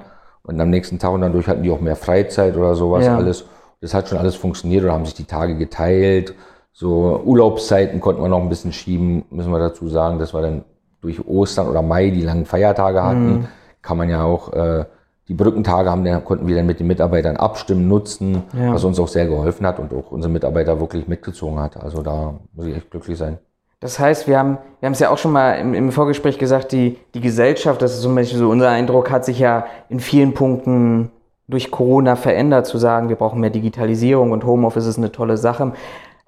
[0.48, 3.16] und am nächsten Tag und dann durch hatten die auch mehr Freizeit oder sowas Ja.
[3.18, 3.46] alles.
[3.82, 6.34] Das hat schon alles funktioniert oder haben sich die Tage geteilt.
[6.72, 10.64] So Urlaubszeiten konnten wir noch ein bisschen schieben, müssen wir dazu sagen, dass wir dann
[11.02, 13.28] durch Ostern oder Mai die langen Feiertage hatten.
[13.32, 13.48] Mhm.
[13.82, 14.86] Kann man ja auch äh,
[15.28, 18.74] die Brückentage haben, dann konnten wir dann mit den Mitarbeitern abstimmen, nutzen, Ja.
[18.74, 21.78] was uns auch sehr geholfen hat und auch unsere Mitarbeiter wirklich mitgezogen hat.
[21.78, 23.38] Also da muss ich echt glücklich sein.
[23.80, 26.72] Das heißt, wir haben wir haben es ja auch schon mal im, im Vorgespräch gesagt,
[26.72, 30.34] die, die Gesellschaft, das ist zum Beispiel so unser Eindruck, hat sich ja in vielen
[30.34, 31.12] Punkten
[31.48, 35.74] durch Corona verändert, zu sagen, wir brauchen mehr Digitalisierung und Homeoffice ist eine tolle Sache.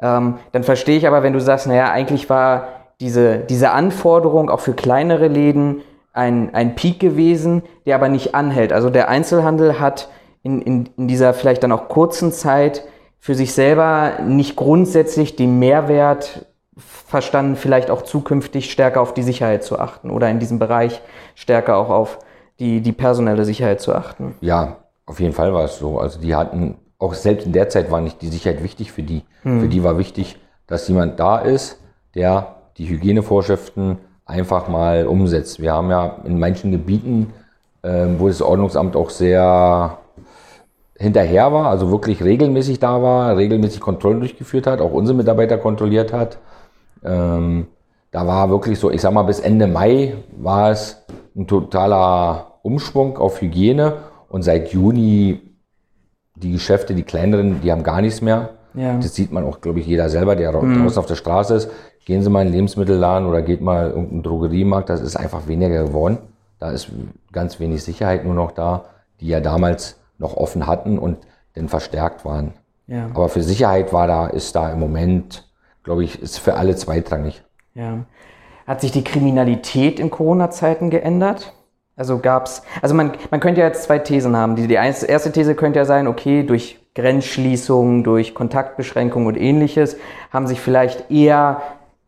[0.01, 2.69] Ähm, dann verstehe ich aber, wenn du sagst, naja, eigentlich war
[3.01, 5.81] diese, diese Anforderung auch für kleinere Läden
[6.13, 8.73] ein, ein Peak gewesen, der aber nicht anhält.
[8.73, 10.09] Also der Einzelhandel hat
[10.41, 12.83] in, in, in dieser vielleicht dann auch kurzen Zeit
[13.19, 16.47] für sich selber nicht grundsätzlich den Mehrwert
[16.80, 21.02] verstanden, vielleicht auch zukünftig stärker auf die Sicherheit zu achten oder in diesem Bereich
[21.36, 22.20] stärker auch auf
[22.60, 24.36] die, die personelle Sicherheit zu achten.
[24.42, 26.00] Ja, auf jeden Fall war es so.
[26.00, 29.24] Also die hatten, auch selbst in der Zeit war nicht die Sicherheit wichtig für die.
[29.44, 30.38] Für die war wichtig,
[30.68, 31.80] dass jemand da ist,
[32.15, 35.62] der die Hygienevorschriften einfach mal umsetzt.
[35.62, 37.34] Wir haben ja in manchen Gebieten,
[37.84, 39.98] ähm, wo das Ordnungsamt auch sehr
[40.98, 46.12] hinterher war, also wirklich regelmäßig da war, regelmäßig Kontrollen durchgeführt hat, auch unsere Mitarbeiter kontrolliert
[46.12, 46.38] hat.
[47.03, 47.67] Ähm,
[48.12, 51.03] da war wirklich so, ich sag mal, bis Ende Mai war es
[51.35, 53.97] ein totaler Umschwung auf Hygiene
[54.29, 55.41] und seit Juni
[56.35, 58.49] die Geschäfte, die kleineren, die haben gar nichts mehr.
[58.73, 58.95] Ja.
[58.95, 61.71] Das sieht man auch, glaube ich, jeder selber, der draußen auf der Straße ist.
[62.05, 65.47] Gehen Sie mal in den Lebensmittelladen oder geht mal in irgendeinen Drogeriemarkt, das ist einfach
[65.47, 66.17] weniger geworden.
[66.59, 66.89] Da ist
[67.31, 68.85] ganz wenig Sicherheit nur noch da,
[69.19, 71.17] die ja damals noch offen hatten und
[71.53, 72.53] dann verstärkt waren.
[72.88, 73.05] Ja.
[73.13, 75.48] Aber für Sicherheit war da, ist da im Moment,
[75.89, 77.41] glaube ich, ist für alle zweitrangig.
[77.73, 78.06] Ja.
[78.67, 81.52] Hat sich die Kriminalität in Corona-Zeiten geändert?
[81.95, 84.56] Also gab's, also man, man könnte ja jetzt zwei Thesen haben.
[84.56, 89.97] Die, die erste These könnte ja sein, okay, durch Grenzschließungen, durch Kontaktbeschränkungen und ähnliches
[90.32, 91.63] haben sich vielleicht eher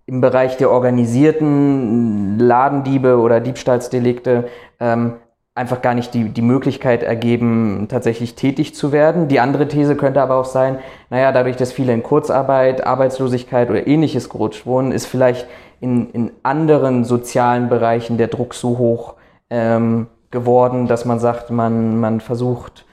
[0.06, 4.48] im Bereich der organisierten Ladendiebe oder Diebstahlsdelikte
[4.80, 5.14] ähm,
[5.54, 9.28] einfach gar nicht die, die Möglichkeit ergeben, tatsächlich tätig zu werden.
[9.28, 13.86] Die andere These könnte aber auch sein, naja, dadurch, dass viele in Kurzarbeit, Arbeitslosigkeit oder
[13.86, 15.48] ähnliches gerutscht wurden, ist vielleicht
[15.82, 19.16] in, in anderen sozialen Bereichen der Druck so hoch
[19.50, 22.86] ähm, geworden, dass man sagt, man, man versucht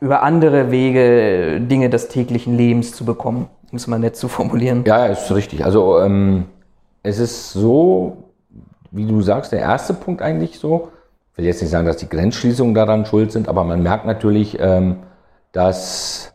[0.00, 4.84] über andere Wege Dinge des täglichen Lebens zu bekommen, um es mal nett zu formulieren.
[4.86, 5.64] Ja, ist richtig.
[5.64, 6.44] Also ähm,
[7.02, 8.24] es ist so,
[8.90, 10.88] wie du sagst, der erste Punkt eigentlich so.
[11.34, 14.56] Ich will jetzt nicht sagen, dass die Grenzschließungen daran schuld sind, aber man merkt natürlich,
[14.60, 14.98] ähm,
[15.50, 16.32] dass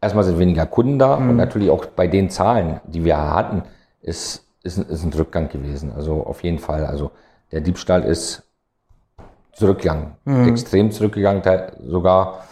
[0.00, 3.62] erstmal sind weniger Kunden da und natürlich auch bei den Zahlen, die wir hatten,
[4.00, 5.92] ist, ist, ein- ist ein Rückgang gewesen.
[5.94, 6.86] Also auf jeden Fall.
[6.86, 7.10] Also
[7.52, 8.42] der Diebstahl ist
[9.52, 10.12] zurückgegangen,
[10.48, 11.42] extrem zurückgegangen,
[11.86, 12.44] sogar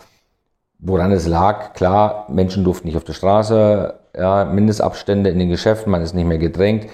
[0.87, 5.91] Woran es lag, klar, Menschen durften nicht auf der Straße, ja, Mindestabstände in den Geschäften,
[5.91, 6.89] man ist nicht mehr gedrängt.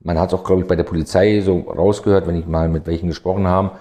[0.00, 2.86] Man hat es auch, glaube ich, bei der Polizei so rausgehört, wenn ich mal mit
[2.88, 3.72] welchen gesprochen habe,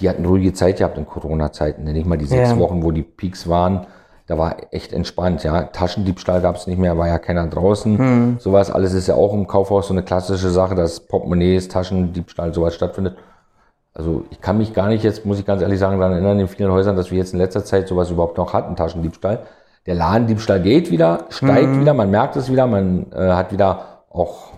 [0.00, 1.84] die hatten ruhige Zeit gehabt in Corona-Zeiten.
[1.84, 2.58] Nicht mal die sechs Ja.
[2.58, 3.86] Wochen, wo die Peaks waren,
[4.26, 5.42] da war echt entspannt.
[5.44, 5.62] Ja.
[5.64, 8.38] Taschendiebstahl gab es nicht mehr, war ja keiner draußen.
[8.38, 12.74] Sowas alles ist ja auch im Kaufhaus so eine klassische Sache, dass Portemonnaies, Taschendiebstahl, sowas
[12.74, 13.16] stattfindet.
[13.92, 16.48] Also ich kann mich gar nicht jetzt, muss ich ganz ehrlich sagen, daran erinnern, in
[16.48, 19.40] vielen Häusern, dass wir jetzt in letzter Zeit sowas überhaupt noch hatten, Taschendiebstahl.
[19.86, 24.52] Der Ladendiebstahl geht wieder, steigt wieder, man merkt es wieder, man äh, hat wieder auch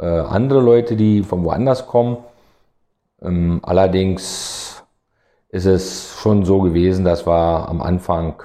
[0.00, 2.18] äh, andere Leute, die von woanders kommen.
[3.20, 4.69] Ähm, allerdings
[5.52, 8.42] ist es schon so gewesen, dass wir am Anfang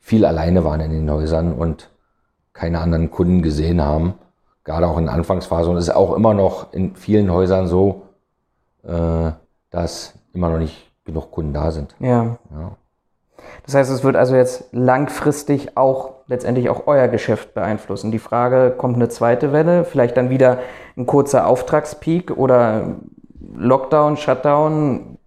[0.00, 1.90] viel alleine waren in den Häusern und
[2.52, 4.14] keine anderen Kunden gesehen haben.
[4.64, 5.70] Gerade auch in der Anfangsphase.
[5.70, 8.02] Und es ist auch immer noch in vielen Häusern so,
[8.82, 9.30] äh,
[9.70, 11.94] dass immer noch nicht genug Kunden da sind.
[12.00, 12.38] Ja.
[12.50, 12.76] Ja.
[13.64, 18.10] Das heißt, es wird also jetzt langfristig auch letztendlich auch euer Geschäft beeinflussen.
[18.10, 20.58] Die Frage, kommt eine zweite Welle, vielleicht dann wieder
[20.96, 22.96] ein kurzer Auftragspeak oder
[23.54, 25.17] Lockdown, Shutdown?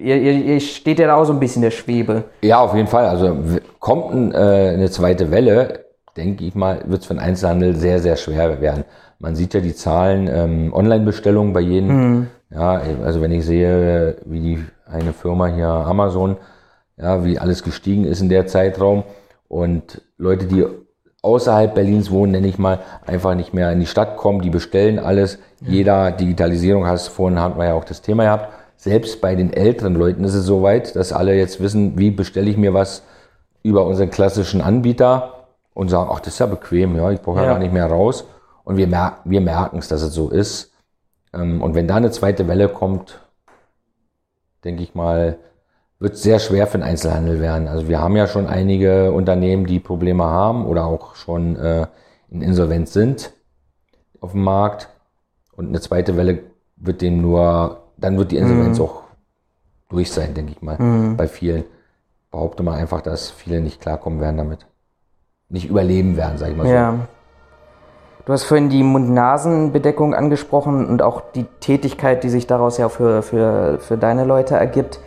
[0.00, 2.24] Ihr, ihr, ihr steht ja da auch so ein bisschen in der Schwebe.
[2.42, 3.06] Ja, auf jeden Fall.
[3.06, 3.36] Also
[3.78, 5.84] kommt ein, äh, eine zweite Welle,
[6.16, 8.84] denke ich mal, wird es für den Einzelhandel sehr, sehr schwer werden.
[9.18, 11.88] Man sieht ja die Zahlen ähm, Online-Bestellungen bei jedem.
[11.88, 12.26] Mhm.
[12.50, 16.36] Ja, also wenn ich sehe, wie die eine Firma hier Amazon,
[16.96, 19.04] ja, wie alles gestiegen ist in der Zeitraum
[19.48, 20.66] und Leute, die
[21.22, 24.98] außerhalb Berlins wohnen, nenne ich mal, einfach nicht mehr in die Stadt kommen, die bestellen
[24.98, 25.38] alles.
[25.60, 25.70] Ja.
[25.70, 28.48] Jeder Digitalisierung hast vorhin hatten wir ja auch das Thema gehabt.
[28.80, 32.48] Selbst bei den älteren Leuten ist es so weit, dass alle jetzt wissen, wie bestelle
[32.48, 33.02] ich mir was
[33.62, 37.44] über unseren klassischen Anbieter und sagen, ach, das ist ja bequem, ja, ich brauche ja.
[37.44, 38.24] ja gar nicht mehr raus.
[38.64, 40.72] Und wir, mer wir merken es, dass es so ist.
[41.34, 43.20] Ähm, und wenn da eine zweite Welle kommt,
[44.64, 45.36] denke ich mal,
[45.98, 47.68] wird es sehr schwer für den Einzelhandel werden.
[47.68, 51.86] Also wir haben ja schon einige Unternehmen, die Probleme haben oder auch schon äh,
[52.30, 53.34] in Insolvenz sind
[54.22, 54.88] auf dem Markt.
[55.52, 56.44] Und eine zweite Welle
[56.76, 58.84] wird dem nur, dann wird die Insolvenz mhm.
[58.84, 59.02] auch
[59.88, 61.16] durch sein, denke ich mal, mhm.
[61.16, 61.64] bei vielen.
[62.30, 64.66] Behaupte mal einfach, dass viele nicht klarkommen werden damit
[65.50, 66.72] nicht überleben werden, sag ich mal so.
[66.72, 66.94] Ja.
[68.24, 73.22] Du hast vorhin die Mund-Nasen-Bedeckung angesprochen und auch die Tätigkeit, die sich daraus ja für,
[73.22, 75.00] für, für deine Leute ergibt.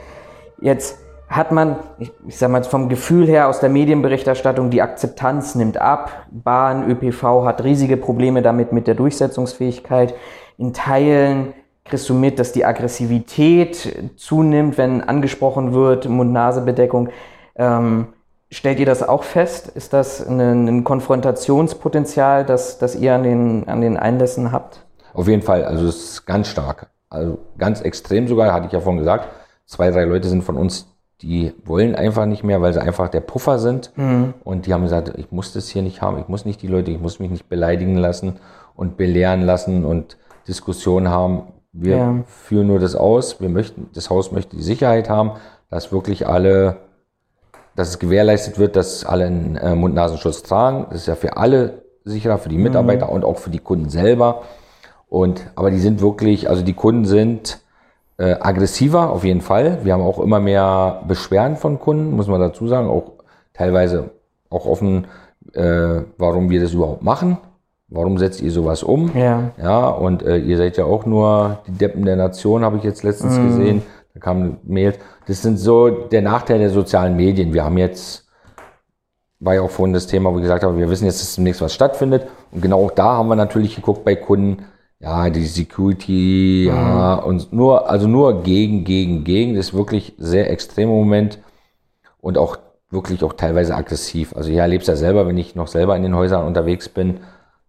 [0.59, 0.97] Jetzt
[1.29, 5.77] hat man, ich, ich sag mal vom Gefühl her aus der Medienberichterstattung, die Akzeptanz nimmt
[5.77, 6.11] ab.
[6.31, 10.13] Bahn, ÖPV hat riesige Probleme damit mit der Durchsetzungsfähigkeit.
[10.57, 11.53] In Teilen
[11.85, 17.09] kriegst du mit, dass die Aggressivität zunimmt, wenn angesprochen wird, Mund-Nase-Bedeckung.
[17.55, 18.07] Ähm,
[18.53, 19.69] Stellt ihr das auch fest?
[19.69, 24.85] Ist das ein, ein Konfrontationspotenzial, das, das ihr an den, an den Einlässen habt?
[25.15, 26.87] Auf jeden Fall, also es ist ganz stark.
[27.09, 29.27] Also ganz extrem sogar, hatte ich ja vorhin gesagt.
[29.65, 30.85] Zwei, drei Leute sind von uns,
[31.23, 33.91] die wollen einfach nicht mehr, weil sie einfach der Puffer sind.
[33.95, 34.35] Mhm.
[34.43, 36.91] Und die haben gesagt, ich muss das hier nicht haben, ich muss nicht die Leute,
[36.91, 38.39] ich muss mich nicht beleidigen lassen
[38.75, 40.17] und belehren lassen und
[40.47, 41.52] Diskussionen haben.
[41.73, 42.23] Wir ja.
[42.27, 43.41] führen nur das aus.
[43.41, 45.31] Wir möchten, das Haus möchte die Sicherheit haben,
[45.69, 46.77] dass wirklich alle
[47.75, 50.85] dass es gewährleistet wird, dass alle einen äh, Mund-Nasenschutz tragen.
[50.89, 53.13] Das ist ja für alle sicherer, für die Mitarbeiter mhm.
[53.13, 54.43] und auch für die Kunden selber.
[55.09, 57.59] Und, aber die sind wirklich, also die Kunden sind
[58.17, 59.79] äh, aggressiver auf jeden Fall.
[59.83, 63.13] Wir haben auch immer mehr Beschwerden von Kunden, muss man dazu sagen, auch
[63.53, 64.11] teilweise
[64.49, 65.07] auch offen,
[65.53, 67.37] äh, warum wir das überhaupt machen.
[67.93, 69.11] Warum setzt ihr sowas um?
[69.15, 69.51] Ja.
[69.61, 73.03] Ja, und äh, ihr seid ja auch nur die Deppen der Nation, habe ich jetzt
[73.03, 73.47] letztens mhm.
[73.47, 73.81] gesehen.
[74.15, 74.95] Da kam Mail.
[75.27, 77.53] Das sind so der Nachteil der sozialen Medien.
[77.53, 78.25] Wir haben jetzt,
[79.39, 81.61] war ja auch vorhin das Thema, wo ich gesagt habe, wir wissen jetzt, dass demnächst
[81.61, 82.25] was stattfindet.
[82.51, 84.65] Und genau auch da haben wir natürlich geguckt bei Kunden,
[84.99, 86.75] ja, die Security, mhm.
[86.75, 89.53] ja, und nur, also nur gegen, gegen, gegen.
[89.53, 91.37] Das ist wirklich sehr extremer Moment
[92.21, 92.57] und auch
[92.89, 94.35] wirklich auch teilweise aggressiv.
[94.35, 97.19] Also ich erlebe es ja selber, wenn ich noch selber in den Häusern unterwegs bin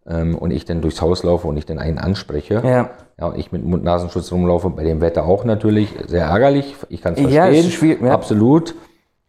[0.06, 2.62] ähm, und ich dann durchs Haus laufe und ich dann einen anspreche.
[2.64, 2.90] Ja.
[3.18, 6.74] Ja, und ich mit Mund-Nasenschutz rumlaufe, bei dem Wetter auch natürlich, sehr ärgerlich.
[6.88, 8.00] Ich kann es verstehen.
[8.00, 8.12] Ja, ja.
[8.12, 8.74] Absolut.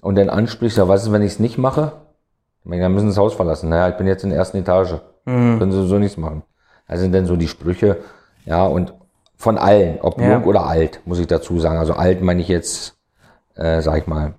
[0.02, 1.94] Und dann ansprichst, ja, was ist, wenn ich es nicht mache?
[2.64, 3.70] Ich meine, dann müssen sie das Haus verlassen.
[3.70, 4.96] Naja, ich bin jetzt in der ersten Etage.
[5.26, 5.60] Mhm.
[5.60, 6.44] Können sie so nichts machen.
[6.88, 7.98] Das sind dann so die Sprüche,
[8.46, 8.94] ja, und
[9.36, 10.34] von allen, ob ja.
[10.34, 11.78] jung oder alt, muss ich dazu sagen.
[11.78, 12.96] Also alt meine ich jetzt,
[13.56, 14.36] äh, sag ich mal,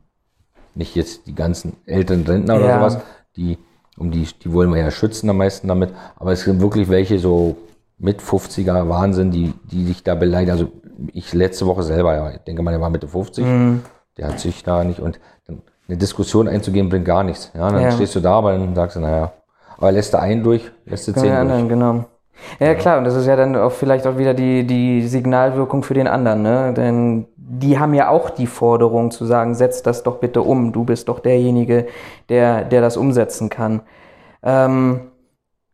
[0.75, 2.99] nicht jetzt die ganzen älteren Rentner oder sowas,
[3.37, 3.59] die,
[3.97, 7.19] um die, die wollen wir ja schützen am meisten damit, aber es sind wirklich welche
[7.19, 7.57] so
[7.99, 10.53] mit 50er Wahnsinn, die, die dich da beleidigen.
[10.53, 10.69] Also
[11.13, 13.83] ich letzte Woche selber, ja, ich denke mal, der war Mitte 50, mhm.
[14.19, 17.51] der hat sich da nicht und dann eine Diskussion einzugehen bringt gar nichts.
[17.55, 17.93] Ja, dann ja.
[17.93, 19.33] stehst du da, aber dann sagst du, naja,
[19.79, 21.35] aber lässt du einen durch, lässt du zehn durch.
[21.35, 22.05] Anderen, genau.
[22.59, 25.95] Ja, klar, und das ist ja dann auch vielleicht auch wieder die, die Signalwirkung für
[25.95, 26.73] den anderen, ne?
[26.75, 30.85] Denn die haben ja auch die Forderung zu sagen, setz das doch bitte um, du
[30.85, 31.87] bist doch derjenige,
[32.29, 33.83] der, der das umsetzen kann.
[34.43, 35.01] Ähm,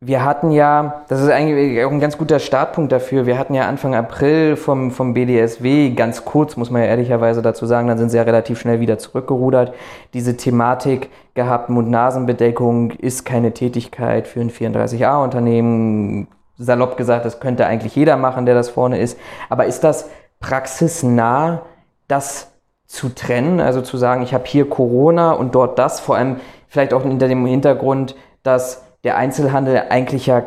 [0.04, 3.68] wir hatten ja, das ist eigentlich auch ein ganz guter Startpunkt dafür, wir hatten ja
[3.68, 8.08] Anfang April vom, vom BDSW, ganz kurz muss man ja ehrlicherweise dazu sagen, dann sind
[8.08, 9.72] sie ja relativ schnell wieder zurückgerudert,
[10.12, 16.26] diese Thematik gehabt, Mund-Nasen-Bedeckung ist keine Tätigkeit für ein 34a-Unternehmen,
[16.58, 20.08] salopp gesagt, das könnte eigentlich jeder machen, der das vorne ist, aber ist das
[20.40, 21.62] praxisnah,
[22.08, 22.52] das
[22.86, 26.36] zu trennen, also zu sagen, ich habe hier Corona und dort das, vor allem
[26.68, 30.42] vielleicht auch hinter dem Hintergrund, dass der Einzelhandel eigentlich ja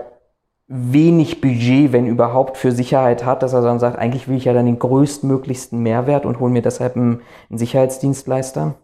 [0.67, 4.53] wenig Budget, wenn überhaupt, für Sicherheit hat, dass er dann sagt, eigentlich will ich ja
[4.53, 8.75] dann den größtmöglichsten Mehrwert und hole mir deshalb einen, Sicherheitsdienstleister?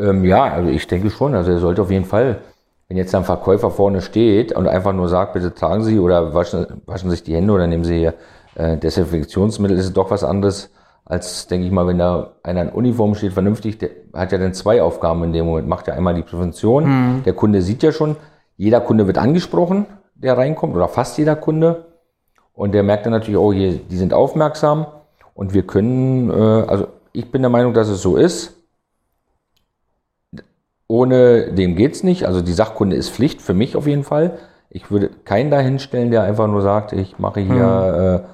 [0.00, 1.34] Ähm, ja, also ich denke schon.
[1.34, 2.38] Also er sollte auf jeden Fall,
[2.88, 6.82] wenn jetzt ein Verkäufer vorne steht und einfach nur sagt, bitte tragen Sie oder waschen,
[6.86, 8.14] waschen sich die Hände oder nehmen Sie hier
[8.54, 10.70] äh, Desinfektionsmittel, ist es doch was anderes,
[11.04, 14.54] als, denke ich mal, wenn da einer in Uniform steht, vernünftig, der hat ja dann
[14.54, 15.68] zwei Aufgaben in dem Moment.
[15.68, 16.84] Macht ja einmal die Prävention.
[16.84, 17.22] Mhm.
[17.22, 18.16] Der Kunde sieht ja schon,
[18.56, 21.86] jeder Kunde wird angesprochen, der reinkommt, oder fast jeder Kunde.
[22.52, 24.86] Und der merkt dann natürlich, oh, hier, die sind aufmerksam.
[25.34, 28.55] Und wir können, äh, also ich bin der Meinung, dass es so ist.
[30.88, 32.26] Ohne dem geht's nicht.
[32.26, 34.38] Also die Sachkunde ist Pflicht für mich auf jeden Fall.
[34.70, 38.28] Ich würde keinen dahin stellen, der einfach nur sagt, ich mache hier, äh,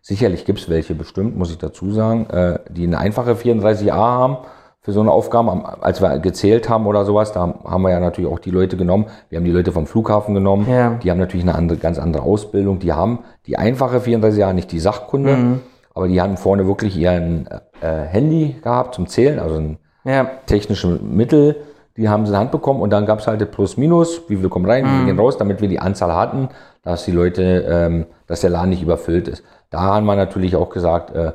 [0.00, 4.38] sicherlich gibt's welche bestimmt, muss ich dazu sagen, äh, die eine einfache 34a haben
[4.80, 5.62] für so eine Aufgabe.
[5.82, 9.06] Als wir gezählt haben oder sowas, da haben wir ja natürlich auch die Leute genommen.
[9.28, 10.66] Wir haben die Leute vom Flughafen genommen.
[10.68, 10.94] Ja.
[11.02, 12.80] Die haben natürlich eine andere, ganz andere Ausbildung.
[12.80, 15.60] Die haben die einfache 34a, nicht die Sachkunde, Mhm.
[15.94, 17.46] aber die haben vorne wirklich ihren
[17.80, 20.28] äh, Handy gehabt zum Zählen, also ein Ja.
[20.46, 21.56] technische Mittel,
[21.96, 24.22] die haben sie in die Hand bekommen und dann gab es halt das Plus Minus,
[24.28, 26.48] wie viel kommen rein, wie viel gehen raus, damit wir die Anzahl hatten,
[26.82, 29.44] dass die Leute, ähm, dass der Laden nicht überfüllt ist.
[29.70, 31.32] Da haben wir natürlich auch gesagt, äh,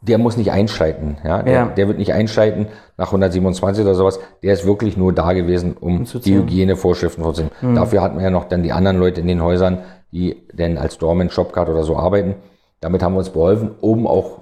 [0.00, 1.66] der muss nicht einschreiten, ja, der, Ja.
[1.66, 2.66] der wird nicht einschreiten
[2.96, 6.34] nach 127 oder sowas, der ist wirklich nur da gewesen, um die.
[6.34, 7.52] Hygienevorschriften vorzunehmen.
[7.76, 9.78] Dafür hatten wir ja noch dann die anderen Leute in den Häusern,
[10.12, 12.34] die denn als Doorman, Shopcard oder so arbeiten.
[12.80, 14.41] Damit haben wir uns beholfen, um auch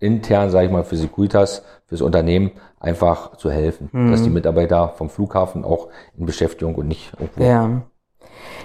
[0.00, 5.10] intern, sage ich mal, für Securitas, fürs Unternehmen einfach zu helfen, dass die Mitarbeiter vom
[5.10, 7.42] Flughafen auch in Beschäftigung und nicht irgendwo.
[7.42, 7.82] Ja.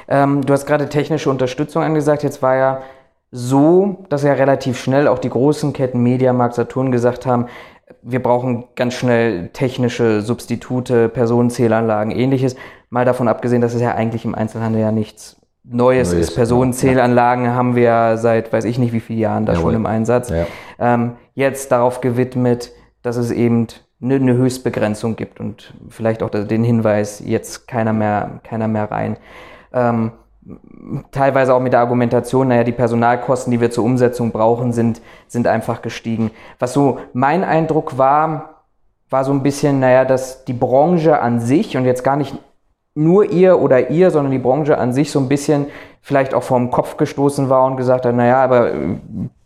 [0.07, 2.23] Ähm, du hast gerade technische Unterstützung angesagt.
[2.23, 2.81] Jetzt war ja
[3.31, 7.47] so, dass ja relativ schnell auch die großen Ketten Mediamarkt, Saturn gesagt haben,
[8.01, 12.55] wir brauchen ganz schnell technische Substitute, Personenzählanlagen, ähnliches.
[12.89, 16.35] Mal davon abgesehen, dass es ja eigentlich im Einzelhandel ja nichts Neues, Neues, ist.
[16.35, 19.71] Personenzählanlagen haben wir ja seit weiß ich nicht wie vielen Jahren da Jawohl.
[19.71, 20.29] schon im Einsatz.
[20.29, 20.45] Ja.
[20.79, 23.67] Ähm, jetzt darauf gewidmet, dass es eben
[24.01, 29.17] eine, eine Höchstbegrenzung gibt und vielleicht auch den Hinweis, jetzt keiner mehr, keiner mehr rein.
[29.71, 30.11] Ähm,
[31.11, 35.47] teilweise auch mit der Argumentation, naja, die Personalkosten, die wir zur Umsetzung brauchen, sind, sind
[35.47, 36.31] einfach gestiegen.
[36.59, 38.63] Was so mein Eindruck war,
[39.09, 42.37] war so ein bisschen, naja, dass die Branche an sich und jetzt gar nicht
[42.95, 45.67] nur ihr oder ihr, sondern die Branche an sich so ein bisschen
[46.01, 48.97] vielleicht auch vom Kopf gestoßen war und gesagt hat, naja, aber äh,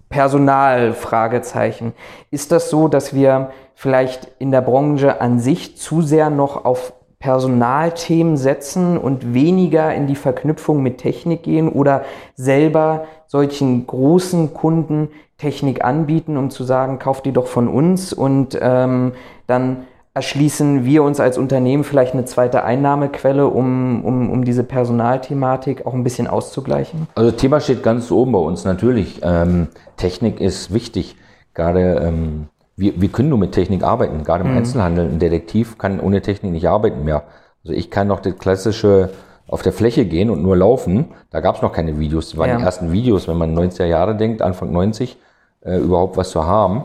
[0.10, 1.94] Personal, Fragezeichen.
[2.32, 6.94] Ist das so, dass wir vielleicht in der Branche an sich zu sehr noch auf
[7.20, 12.04] Personalthemen setzen und weniger in die Verknüpfung mit Technik gehen oder
[12.36, 18.58] selber solchen großen Kunden Technik anbieten, um zu sagen, kauft die doch von uns und
[18.62, 19.14] ähm,
[19.46, 19.88] dann
[20.18, 25.94] erschließen wir uns als Unternehmen vielleicht eine zweite Einnahmequelle, um, um, um diese Personalthematik auch
[25.94, 27.08] ein bisschen auszugleichen?
[27.14, 29.22] Also das Thema steht ganz oben bei uns natürlich.
[29.22, 31.18] Ähm, Technik ist wichtig.
[31.54, 35.06] Gerade ähm, wir, wir können nur mit Technik arbeiten, gerade im Einzelhandel.
[35.06, 37.24] Ein Detektiv kann ohne Technik nicht arbeiten mehr.
[37.64, 39.12] Also ich kann noch das klassische
[39.48, 41.14] auf der Fläche gehen und nur laufen.
[41.30, 42.32] Da gab es noch keine Videos.
[42.32, 42.58] Das waren Ja.
[42.58, 45.16] die ersten Videos, wenn man 90er Jahre denkt, Anfang 90,
[45.62, 46.84] äh, überhaupt was zu haben.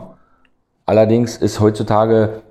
[0.85, 2.43] Allerdings ist heutzutage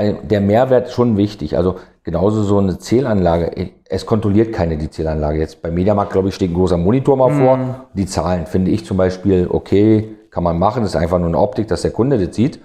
[0.00, 1.56] der Mehrwert schon wichtig.
[1.56, 3.70] Also genauso so eine Zählanlage.
[3.88, 5.38] Es kontrolliert keine die Zählanlage.
[5.38, 7.86] Jetzt bei Mediamarkt, glaube ich, steht ein großer Monitor mal vor.
[7.94, 10.82] Die Zahlen finde ich zum Beispiel okay, kann man machen.
[10.82, 12.60] Das ist einfach nur eine Optik, dass der Kunde das sieht.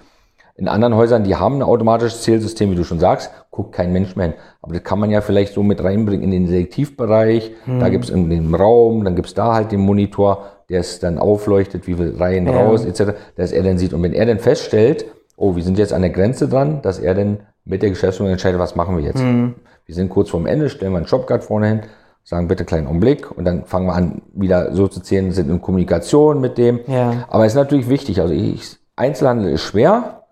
[0.58, 4.16] In anderen Häusern, die haben ein automatisches Zählsystem, wie du schon sagst, guckt kein Mensch
[4.16, 4.34] mehr hin.
[4.62, 7.52] Aber das kann man ja vielleicht so mit reinbringen in den Detektivbereich.
[7.78, 11.86] Da gibt's in dem Raum, dann gibt's da halt den Monitor, der es dann aufleuchtet,
[11.86, 12.52] wie viel rein, Ja.
[12.52, 13.92] raus, etc., dass er dann sieht.
[13.92, 15.04] Und wenn er dann feststellt,
[15.36, 18.58] oh, wir sind jetzt an der Grenze dran, dass er dann mit der Geschäftsführung entscheidet,
[18.58, 19.20] was machen wir jetzt.
[19.86, 21.80] Wir sind kurz vorm Ende, stellen wir einen Shopguard vorne hin,
[22.24, 25.62] sagen bitte kleinen Augenblick und dann fangen wir an, wieder so zu zählen, sind in
[25.62, 26.80] Kommunikation mit dem.
[26.86, 27.26] Ja.
[27.28, 30.22] Aber es ist natürlich wichtig, also ich, Einzelhandel ist schwer.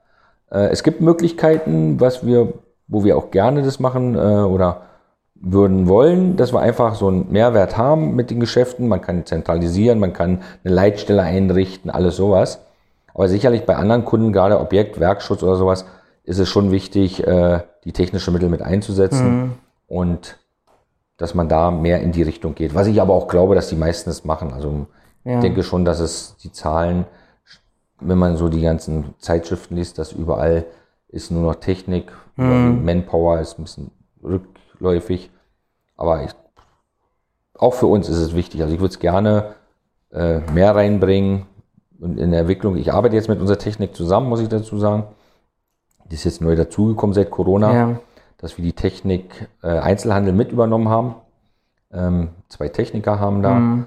[0.51, 2.55] Äh, es gibt Möglichkeiten, was wir,
[2.89, 4.83] wo wir auch gerne das machen äh, oder
[5.35, 8.89] würden wollen, dass wir einfach so einen Mehrwert haben mit den Geschäften.
[8.89, 12.61] Man kann zentralisieren, man kann eine Leitstelle einrichten, alles sowas.
[13.15, 15.87] Aber sicherlich bei anderen Kunden, gerade Objekt, Werkschutz oder sowas,
[16.25, 19.53] ist es schon wichtig, äh, die technische Mittel mit einzusetzen
[19.87, 20.39] und
[21.17, 22.75] dass man da mehr in die Richtung geht.
[22.75, 24.53] Was ich aber auch glaube, dass die meisten es machen.
[24.53, 24.87] Also
[25.23, 25.35] Ja.
[25.37, 27.05] ich denke schon, dass es die Zahlen,
[28.01, 30.65] wenn man so die ganzen Zeitschriften liest, dass überall
[31.09, 32.11] ist nur noch Technik,
[32.85, 33.91] Manpower ist ein bisschen
[34.23, 35.31] rückläufig.
[35.97, 36.31] Aber ich,
[37.57, 38.63] auch für uns ist es wichtig.
[38.63, 39.55] Also ich würde es gerne
[40.13, 41.47] äh, mehr reinbringen
[42.01, 42.77] und in der Entwicklung.
[42.77, 45.05] Ich arbeite jetzt mit unserer Technik zusammen, muss ich dazu sagen.
[46.11, 48.01] Die ist jetzt neu dazugekommen seit Corona, Ja.
[48.39, 51.15] dass wir die Technik äh, Einzelhandel mit übernommen haben.
[51.93, 53.87] Ähm, zwei Techniker haben da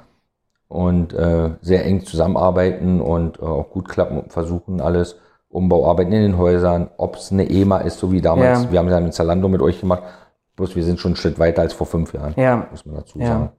[0.70, 5.18] und äh, sehr eng zusammenarbeiten und äh, auch gut klappen und versuchen alles.
[5.49, 8.64] Umbauarbeiten in den Häusern, ob es eine EMA ist, so wie damals.
[8.66, 8.72] Ja.
[8.72, 10.03] Wir haben es ja mit Zalando mit euch gemacht.
[10.58, 12.68] Bloß wir sind schon einen Schritt weiter als vor fünf Jahren, Ja.
[12.70, 13.51] muss man dazu sagen.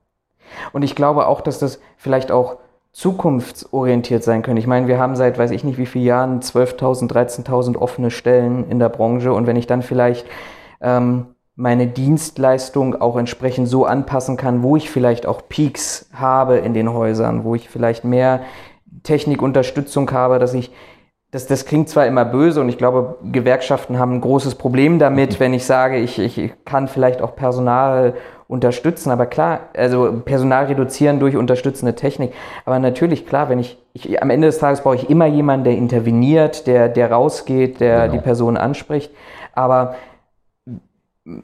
[0.72, 2.56] Und ich glaube auch, dass das vielleicht auch
[2.98, 4.56] zukunftsorientiert sein können.
[4.56, 8.68] Ich meine, wir haben seit weiß ich nicht wie vielen Jahren 12.000, 13.000 offene Stellen
[8.68, 10.26] in der Branche und wenn ich dann vielleicht
[10.80, 16.74] ähm, meine Dienstleistung auch entsprechend so anpassen kann, wo ich vielleicht auch Peaks habe in
[16.74, 18.40] den Häusern, wo ich vielleicht mehr
[19.04, 20.72] Technikunterstützung habe, dass ich
[21.30, 25.38] das, das klingt zwar immer böse und ich glaube, Gewerkschaften haben ein großes Problem damit,
[25.40, 28.14] wenn ich sage, ich, ich kann vielleicht auch Personal
[28.48, 32.32] unterstützen, aber klar, also Personal reduzieren durch unterstützende Technik.
[32.64, 35.76] Aber natürlich, klar, wenn ich, ich am Ende des Tages brauche ich immer jemanden, der
[35.76, 38.12] interveniert, der, der rausgeht, der genau.
[38.14, 39.12] die Person anspricht.
[39.52, 39.96] Aber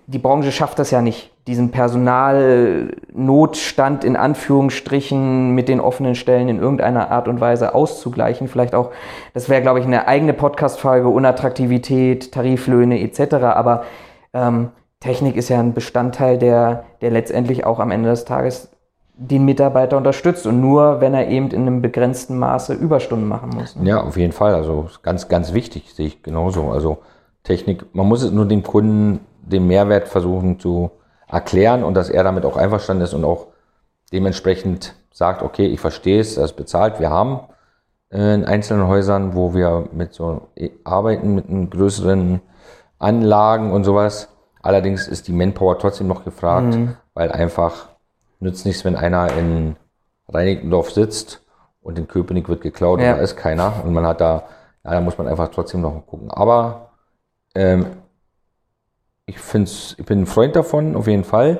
[0.06, 6.58] die Branche schafft das ja nicht, diesen Personalnotstand in Anführungsstrichen mit den offenen Stellen in
[6.58, 8.48] irgendeiner Art und Weise auszugleichen.
[8.48, 8.92] Vielleicht auch,
[9.34, 13.34] das wäre, glaube ich, eine eigene Podcast-Folge, Unattraktivität, Tariflöhne etc.
[13.34, 13.84] Aber
[14.32, 14.70] ähm,
[15.04, 18.70] Technik ist ja ein Bestandteil, der, der letztendlich auch am Ende des Tages
[19.16, 23.76] den Mitarbeiter unterstützt und nur, wenn er eben in einem begrenzten Maße Überstunden machen muss.
[23.82, 24.54] Ja, auf jeden Fall.
[24.54, 26.70] Also ganz, ganz wichtig, sehe ich genauso.
[26.70, 27.02] Also
[27.42, 30.90] Technik, man muss es nur dem Kunden den Mehrwert versuchen zu
[31.28, 33.48] erklären und dass er damit auch einverstanden ist und auch
[34.10, 36.98] dementsprechend sagt, okay, ich verstehe es, ist bezahlt.
[36.98, 37.40] Wir haben
[38.10, 40.48] äh, in einzelnen Häusern, wo wir mit so
[40.82, 42.40] arbeiten, mit größeren
[42.98, 44.30] Anlagen und sowas.
[44.64, 46.96] Allerdings ist die Manpower trotzdem noch gefragt, mhm.
[47.12, 47.88] weil einfach
[48.40, 49.76] nützt nichts, wenn einer in
[50.26, 51.42] Reinickendorf sitzt
[51.82, 53.10] und in Köpenick wird geklaut ja.
[53.10, 54.44] und da ist keiner und man hat da,
[54.82, 56.30] ja, da muss man einfach trotzdem noch gucken.
[56.30, 56.92] Aber
[57.54, 57.84] ähm,
[59.26, 61.58] ich, find's, ich bin ein Freund davon, auf jeden Fall.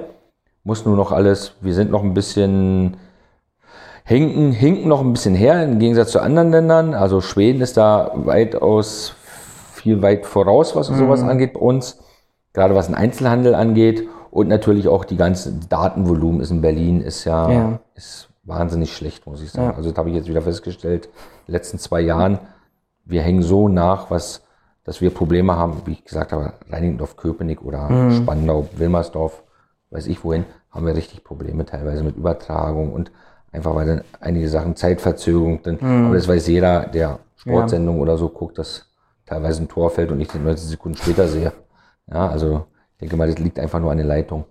[0.62, 2.96] Muss nur noch alles, wir sind noch ein bisschen,
[4.06, 6.94] hinken, hinken noch ein bisschen her im Gegensatz zu anderen Ländern.
[6.94, 9.14] Also Schweden ist da weitaus
[9.74, 10.96] viel weit voraus, was mhm.
[10.96, 11.98] sowas angeht bei uns.
[12.54, 14.08] Gerade was den Einzelhandel angeht.
[14.30, 17.78] Und natürlich auch die ganze Datenvolumen ist in Berlin ist ja, ja.
[17.94, 19.70] ist wahnsinnig schlecht, muss ich sagen.
[19.70, 19.76] Ja.
[19.76, 21.12] Also das habe ich jetzt wieder festgestellt, in
[21.48, 22.38] den letzten zwei Jahren.
[23.04, 24.44] Wir hängen so nach, was
[24.84, 28.12] dass wir Probleme haben, wie ich gesagt habe, Reinigendorf, Köpenick oder mhm.
[28.12, 29.42] Spandau, Wilmersdorf,
[29.90, 33.10] weiß ich wohin, haben wir richtig Probleme teilweise mit Übertragung und
[33.50, 35.80] einfach weil dann einige Sachen Zeitverzögerung sind.
[35.80, 36.06] Mhm.
[36.06, 38.02] Aber das weiß jeder, der Sportsendung ja.
[38.02, 38.86] oder so guckt, dass
[39.26, 41.52] teilweise ein Tor fällt und ich den 90 Sekunden später sehe.
[42.10, 44.44] Ja, also ich denke mal, das liegt einfach nur an der Leitung.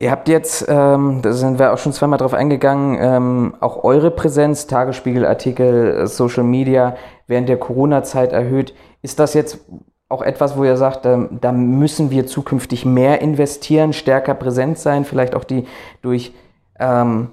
[0.00, 4.12] Ihr habt jetzt, ähm, da sind wir auch schon zweimal drauf eingegangen, ähm, auch eure
[4.12, 6.96] Präsenz, Tagesspiegelartikel, Social Media
[7.26, 8.74] während der Corona-Zeit erhöht.
[9.02, 9.58] Ist das jetzt
[10.08, 15.04] auch etwas, wo ihr sagt, da, da, müssen wir zukünftig mehr investieren, stärker präsent sein,
[15.04, 15.66] vielleicht auch die
[16.00, 16.32] durch,
[16.78, 17.30] ähm,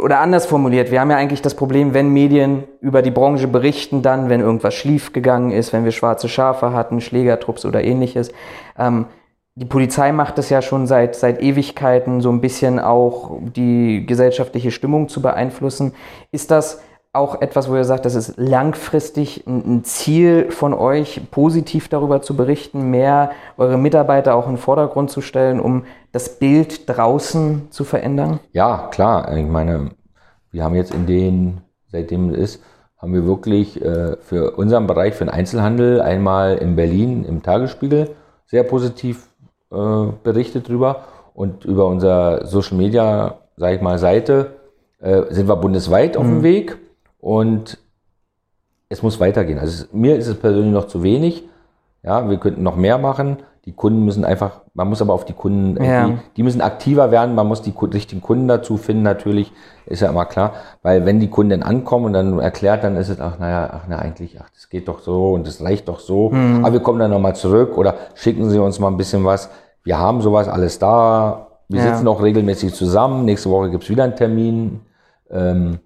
[0.00, 4.00] oder anders formuliert, wir haben ja eigentlich das Problem, wenn Medien über die Branche berichten,
[4.00, 8.32] dann, wenn irgendwas schief gegangen ist, wenn wir schwarze Schafe hatten, Schlägertrupps oder ähnliches.
[8.78, 9.06] Ähm,
[9.54, 14.70] die Polizei macht es ja schon seit, seit Ewigkeiten, so ein bisschen auch die gesellschaftliche
[14.70, 15.92] Stimmung zu beeinflussen.
[16.30, 16.80] Ist das
[17.14, 22.34] auch etwas, wo ihr sagt, das ist langfristig ein Ziel von euch, positiv darüber zu
[22.34, 27.84] berichten, mehr eure Mitarbeiter auch in den Vordergrund zu stellen, um das Bild draußen zu
[27.84, 28.40] verändern?
[28.52, 29.36] Ja, klar.
[29.36, 29.90] Ich meine,
[30.50, 32.62] wir haben jetzt in den, seitdem es ist,
[32.96, 38.14] haben wir wirklich äh, für unseren Bereich, für den Einzelhandel, einmal in Berlin im Tagesspiegel
[38.46, 39.28] sehr positiv
[39.70, 39.76] äh,
[40.22, 41.04] berichtet drüber.
[41.34, 44.52] Und über unser Social Media, sage ich mal, Seite
[45.00, 46.36] äh, sind wir bundesweit auf mhm.
[46.36, 46.78] dem Weg.
[47.22, 47.78] Und
[48.90, 49.58] es muss weitergehen.
[49.58, 51.44] Also es, mir ist es persönlich noch zu wenig.
[52.02, 53.38] Ja, wir könnten noch mehr machen.
[53.64, 56.18] Die Kunden müssen einfach, man muss aber auf die Kunden, ja.
[56.36, 59.52] die, müssen aktiver werden, man muss die richtigen Kunden dazu finden, natürlich,
[59.86, 60.54] ist ja immer klar.
[60.82, 64.00] Weil wenn die Kunden ankommen und dann erklärt, dann ist es, ach naja, ach na
[64.00, 66.30] eigentlich, ach, das geht doch so und das reicht doch so.
[66.30, 66.64] Mhm.
[66.64, 69.48] Aber wir kommen dann nochmal zurück oder schicken Sie uns mal ein bisschen was
[69.84, 71.48] wir haben sowas alles da.
[71.68, 71.94] Wir ja.
[71.94, 73.24] sitzen auch regelmäßig zusammen.
[73.24, 74.80] Nächste Woche gibt's wieder einen Termin
[75.30, 75.78] ähm,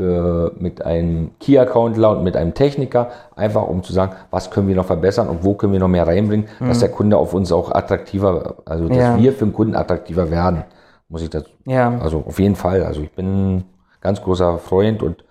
[0.00, 4.74] für, mit einem Key-Accountler und mit einem Techniker, einfach um zu sagen, was können wir
[4.74, 6.68] noch verbessern und wo können wir noch mehr reinbringen, mhm.
[6.68, 9.18] dass der Kunde auf uns auch attraktiver, also dass ja.
[9.18, 10.64] wir für den Kunden attraktiver werden,
[11.10, 11.44] muss ich das.
[11.66, 11.98] Ja.
[11.98, 12.82] Also auf jeden Fall.
[12.82, 13.64] Also ich bin ein
[14.00, 15.22] ganz großer Freund und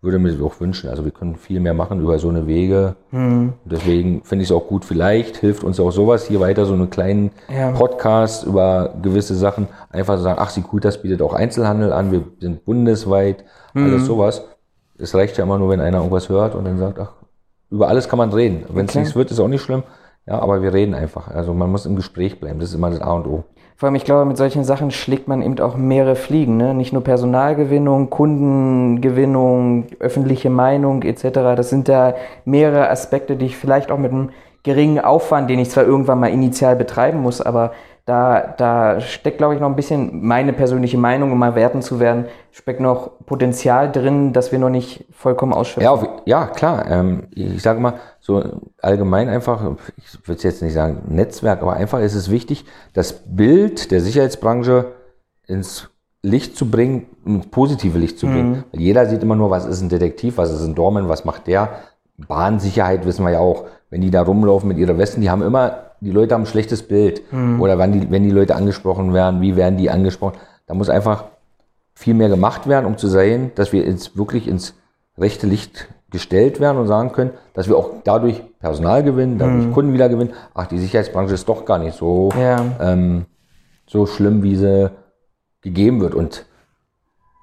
[0.00, 0.88] würde mir das auch wünschen.
[0.88, 2.96] Also wir können viel mehr machen über so eine Wege.
[3.10, 3.54] Mhm.
[3.64, 4.86] Deswegen finde ich es auch gut.
[4.86, 7.72] Vielleicht hilft uns auch sowas hier weiter, so einen kleinen ja.
[7.72, 9.68] Podcast über gewisse Sachen.
[9.90, 12.12] Einfach sagen, ach, sie gut, das bietet auch Einzelhandel an.
[12.12, 13.44] Wir sind bundesweit,
[13.74, 13.84] mhm.
[13.84, 14.44] alles sowas.
[14.98, 17.12] Es reicht ja immer nur, wenn einer irgendwas hört und dann sagt, ach,
[17.70, 18.64] über alles kann man reden.
[18.68, 19.00] Wenn es okay.
[19.00, 19.82] nichts wird, ist auch nicht schlimm.
[20.26, 21.28] Ja, aber wir reden einfach.
[21.28, 22.58] Also man muss im Gespräch bleiben.
[22.60, 23.44] Das ist immer das A und O.
[23.76, 26.56] Vor allem, ich glaube, mit solchen Sachen schlägt man eben auch mehrere Fliegen.
[26.56, 26.72] Ne?
[26.72, 31.24] Nicht nur Personalgewinnung, Kundengewinnung, öffentliche Meinung etc.
[31.56, 32.14] Das sind da
[32.44, 34.30] mehrere Aspekte, die ich vielleicht auch mit einem
[34.62, 37.72] geringen Aufwand, den ich zwar irgendwann mal initial betreiben muss, aber
[38.06, 42.00] da, da steckt, glaube ich, noch ein bisschen meine persönliche Meinung, um mal werten zu
[42.00, 45.84] werden, steckt noch Potenzial drin, dass wir noch nicht vollkommen ausschöpfen.
[45.84, 46.86] Ja, auf, ja klar.
[46.90, 48.42] Ähm, ich sage mal, so
[48.82, 53.90] allgemein einfach, ich würde jetzt nicht sagen Netzwerk, aber einfach ist es wichtig, das Bild
[53.90, 54.92] der Sicherheitsbranche
[55.46, 55.88] ins
[56.22, 58.50] Licht zu bringen, ins positive Licht zu bringen.
[58.50, 58.64] Mhm.
[58.72, 61.46] Weil jeder sieht immer nur, was ist ein Detektiv, was ist ein Dorman, was macht
[61.46, 61.70] der.
[62.16, 65.83] Bahnsicherheit wissen wir ja auch, wenn die da rumlaufen mit ihrer Westen, die haben immer,
[66.00, 67.22] die Leute haben ein schlechtes Bild.
[67.60, 70.36] Oder wenn die, wenn die Leute angesprochen werden, wie werden die angesprochen?
[70.66, 71.24] Da muss einfach
[71.94, 74.74] viel mehr gemacht werden, um zu sehen, dass wir ins, wirklich ins
[75.16, 79.92] rechte Licht gestellt werden und sagen können, dass wir auch dadurch Personal gewinnen, dadurch Kunden
[79.92, 80.32] wieder gewinnen.
[80.54, 82.64] Ach, die Sicherheitsbranche ist doch gar nicht so, Ja.
[82.80, 83.26] ähm,
[83.86, 84.90] so schlimm, wie sie
[85.62, 86.14] gegeben wird.
[86.14, 86.46] Und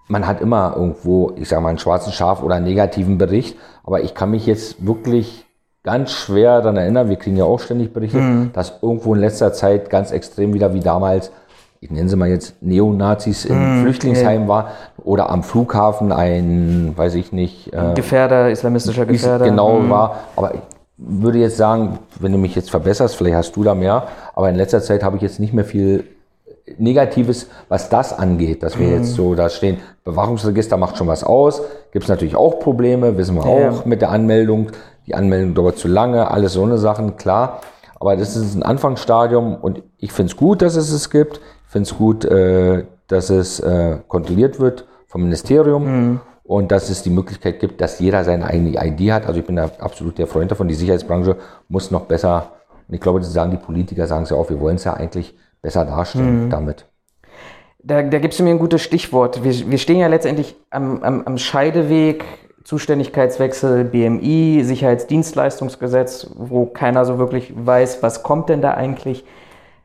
[0.08, 3.58] man hat immer irgendwo, ich sage mal, einen schwarzen Schaf oder einen negativen Bericht.
[3.84, 5.45] Aber ich kann mich jetzt wirklich
[5.84, 8.21] ganz schwer daran erinnern, wir kriegen ja auch ständig Berichte,
[8.53, 11.32] dass irgendwo in letzter Zeit ganz extrem wieder wie damals,
[11.79, 14.71] ich nenne sie mal jetzt Neonazis im Flüchtlingsheim war
[15.03, 19.45] oder am Flughafen ein, weiß ich nicht, äh, Gefährder, islamistischer Gefährder.
[19.45, 20.19] genau war.
[20.36, 20.61] Aber ich
[20.97, 24.03] würde jetzt sagen, wenn du mich jetzt verbesserst, vielleicht hast du da mehr,
[24.36, 26.03] aber in letzter Zeit habe ich jetzt nicht mehr viel
[26.77, 28.93] Negatives, was das angeht, dass wir Mhm.
[28.93, 31.61] jetzt so da stehen, Bewachungsregister macht schon was aus,
[31.91, 33.69] gibt es natürlich auch Probleme, wissen wir Ja.
[33.71, 34.67] auch mit der Anmeldung,
[35.12, 37.59] die Anmeldung dauert zu lange, alles so eine Sachen, klar,
[37.99, 41.72] aber das ist ein Anfangsstadium und ich finde es gut, dass es es gibt, ich
[41.72, 46.20] finde es gut, äh, dass es äh, kontrolliert wird vom Ministerium Mhm.
[46.43, 49.28] und dass es die Möglichkeit gibt, dass jeder seine eigene ID hat.
[49.28, 50.70] Also ich bin da absolut der Freund davon.
[50.70, 51.36] Die Sicherheitsbranche
[51.68, 52.53] muss noch besser,
[52.88, 54.93] und ich glaube, das sagen die Politiker, sagen es ja auch, wir wollen es ja
[54.93, 56.86] eigentlich besser darstellen damit.
[57.84, 59.43] Da, da gibst du mir ein gutes Stichwort.
[59.43, 62.24] Wir, wir stehen ja letztendlich am, am, am Scheideweg,
[62.64, 69.26] Zuständigkeitswechsel, BMI, Sicherheitsdienstleistungsgesetz, wo keiner so wirklich weiß, was kommt denn da eigentlich.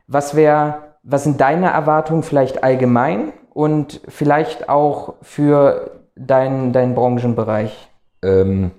[0.07, 7.89] Was wäre, was sind deine Erwartungen vielleicht allgemein und vielleicht auch für deinen, deinen Branchenbereich?
[8.21, 8.71] Ähm,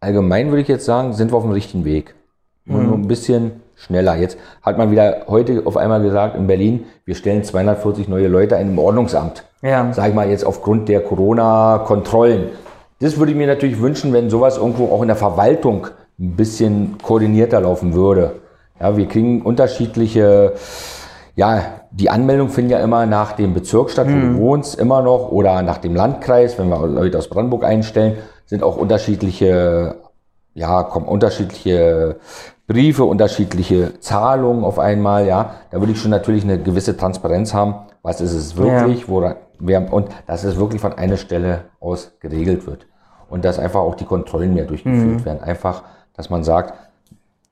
[0.00, 2.14] allgemein würde ich jetzt sagen, sind wir auf dem richtigen Weg.
[2.64, 4.16] Nur, nur ein bisschen schneller.
[4.16, 8.56] Jetzt hat man wieder heute auf einmal gesagt in Berlin, wir stellen 240 neue Leute
[8.56, 9.44] ein im Ordnungsamt.
[9.62, 9.92] Ja.
[9.92, 12.50] Sag ich mal jetzt aufgrund der Corona-Kontrollen.
[13.00, 15.86] Das würde ich mir natürlich wünschen, wenn sowas irgendwo auch in der Verwaltung
[16.18, 18.32] ein bisschen koordinierter laufen würde.
[18.80, 20.54] Ja, wir kriegen unterschiedliche,
[21.36, 25.30] ja, die Anmeldung finden ja immer nach dem Bezirk statt, wo du wohnst, immer noch,
[25.30, 29.96] oder nach dem Landkreis, wenn wir Leute aus Brandenburg einstellen, sind auch unterschiedliche,
[30.54, 32.16] ja, kommen unterschiedliche
[32.68, 35.54] Briefe, unterschiedliche Zahlungen auf einmal, ja.
[35.70, 37.74] Da würde ich schon natürlich eine gewisse Transparenz haben.
[38.02, 42.66] Was ist es wirklich, woran, wer, und dass es wirklich von einer Stelle aus geregelt
[42.66, 42.86] wird.
[43.30, 45.42] Und dass einfach auch die Kontrollen mehr durchgeführt werden.
[45.42, 45.82] Einfach,
[46.14, 46.74] dass man sagt,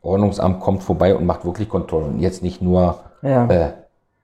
[0.03, 2.15] Ordnungsamt kommt vorbei und macht wirklich Kontrollen.
[2.15, 3.47] Und jetzt nicht nur, Ja.
[3.49, 3.71] äh,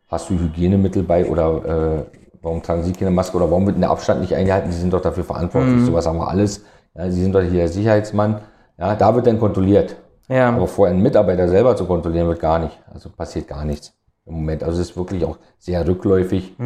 [0.08, 2.02] hast du Hygienemittel bei oder äh,
[2.42, 4.70] warum tragen Sie keine Maske oder warum wird der Abstand nicht eingehalten?
[4.70, 5.84] Sie sind doch dafür verantwortlich.
[5.86, 6.62] Sowas haben wir alles.
[6.94, 8.40] Ja, Sie sind doch hier der Sicherheitsmann.
[8.78, 9.96] Ja, da wird dann kontrolliert.
[10.28, 10.48] Ja.
[10.48, 12.78] Aber vorher einen Mitarbeiter selber zu kontrollieren, wird gar nicht.
[12.92, 13.94] Also passiert gar nichts
[14.26, 14.62] im Moment.
[14.62, 16.56] Also es ist wirklich auch sehr rückläufig.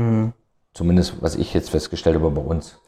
[0.74, 2.78] Zumindest, was ich jetzt festgestellt habe bei uns.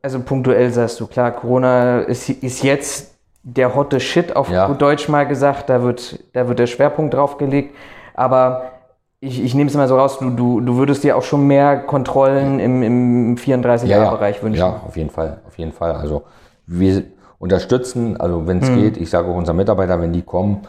[0.00, 4.66] Also punktuell sagst du, klar, Corona ist, ist jetzt der hotte Shit, auf Ja.
[4.66, 7.74] gut Deutsch mal gesagt, da wird, da wird der Schwerpunkt drauf gelegt.
[8.14, 8.72] Aber
[9.20, 11.78] ich, ich nehme es mal so raus, du, du, du würdest dir auch schon mehr
[11.78, 14.60] Kontrollen im, im 34er-Bereich wünschen.
[14.60, 15.92] Ja, auf jeden Fall, auf jeden Fall.
[15.92, 16.22] Also
[16.66, 17.04] wir
[17.38, 18.62] unterstützen, also wenn Mhm.
[18.64, 20.62] es geht, ich sage auch unseren Mitarbeitern, wenn die kommen,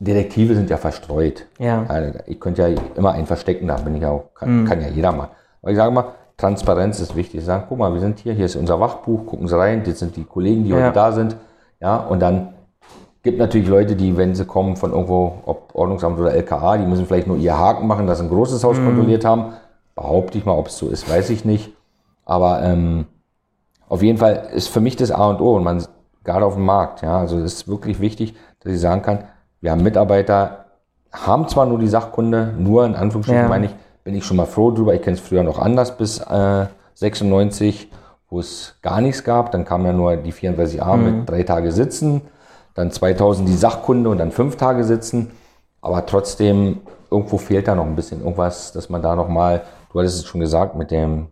[0.00, 1.46] Detektive sind ja verstreut.
[1.58, 1.84] Ja.
[1.88, 4.64] Also, ich könnte ja immer einen verstecken, da bin ich ja auch, kann, Mhm.
[4.66, 5.28] kann ja jeder mal.
[5.62, 6.06] Aber ich sage mal,
[6.36, 7.40] Transparenz ist wichtig.
[7.40, 10.00] Ich sage, guck mal, wir sind hier, hier ist unser Wachbuch, gucken Sie rein, das
[10.00, 10.76] sind die Kollegen, die Ja.
[10.76, 11.36] heute da sind.
[11.80, 12.48] Ja, und dann
[13.22, 17.06] gibt natürlich Leute, die, wenn sie kommen von irgendwo, ob Ordnungsamt oder LKA, die müssen
[17.06, 19.52] vielleicht nur ihr Haken machen, dass sie ein großes Haus kontrolliert haben.
[19.94, 21.72] Behaupte ich mal, ob es so ist, weiß ich nicht.
[22.26, 23.06] Aber ähm,
[23.88, 25.84] auf jeden Fall ist für mich das A und O und man
[26.24, 29.24] gerade auf dem Markt, ja, also es ist wirklich wichtig, dass ich sagen kann,
[29.60, 30.66] wir haben Mitarbeiter,
[31.12, 33.48] haben zwar nur die Sachkunde, nur in Anführungsstrichen Ja.
[33.48, 33.74] meine ich,
[34.04, 34.94] bin ich schon mal froh drüber.
[34.94, 37.90] Ich kenne es früher noch anders bis äh, 96,
[38.28, 39.50] wo es gar nichts gab.
[39.52, 42.22] Dann kam ja nur die 34a mit drei Tage sitzen,
[42.74, 45.30] dann 2000 die Sachkunde und dann fünf Tage sitzen.
[45.80, 46.80] Aber trotzdem,
[47.10, 49.62] irgendwo fehlt da noch ein bisschen irgendwas, dass man da noch mal,
[49.92, 51.28] du hattest es schon gesagt, mit dem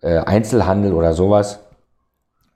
[0.00, 1.60] äh, Einzelhandel oder sowas.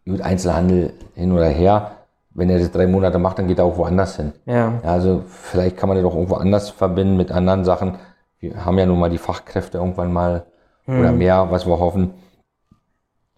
[0.05, 1.93] Gut, Einzelhandel hin oder her.
[2.31, 4.33] Wenn er das drei Monate macht, dann geht er auch woanders hin.
[4.47, 4.81] Ja.
[4.83, 7.99] Also vielleicht kann man das auch irgendwo anders verbinden mit anderen Sachen.
[8.39, 10.47] Wir haben ja nun mal die Fachkräfte irgendwann mal
[10.87, 12.15] oder mehr, was wir hoffen.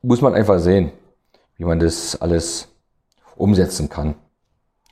[0.00, 0.92] Muss man einfach sehen,
[1.56, 2.68] wie man das alles
[3.36, 4.14] umsetzen kann.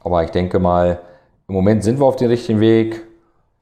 [0.00, 1.00] Aber ich denke mal,
[1.48, 3.02] im Moment sind wir auf dem richtigen Weg,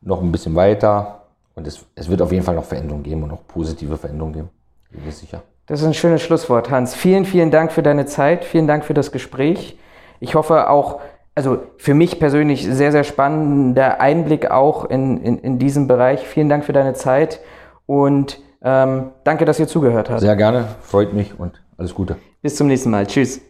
[0.01, 1.23] noch ein bisschen weiter
[1.55, 4.51] und es, es wird auf jeden Fall noch Veränderungen geben und auch positive Veränderungen geben.
[4.91, 5.43] Bin mir sicher.
[5.67, 6.95] Das ist ein schönes Schlusswort, Hans.
[6.95, 8.45] Vielen, vielen Dank für deine Zeit.
[8.45, 9.79] Vielen Dank für das Gespräch.
[10.19, 11.01] Ich hoffe auch,
[11.35, 16.27] also für mich persönlich sehr, sehr spannender Einblick auch in, in, in diesem Bereich.
[16.27, 17.41] Vielen Dank für deine Zeit
[17.87, 20.21] und ähm, danke, dass ihr zugehört habt.
[20.21, 22.17] Sehr gerne, freut mich und alles Gute.
[22.43, 23.07] Bis zum nächsten Mal.
[23.07, 23.41] Tschüss.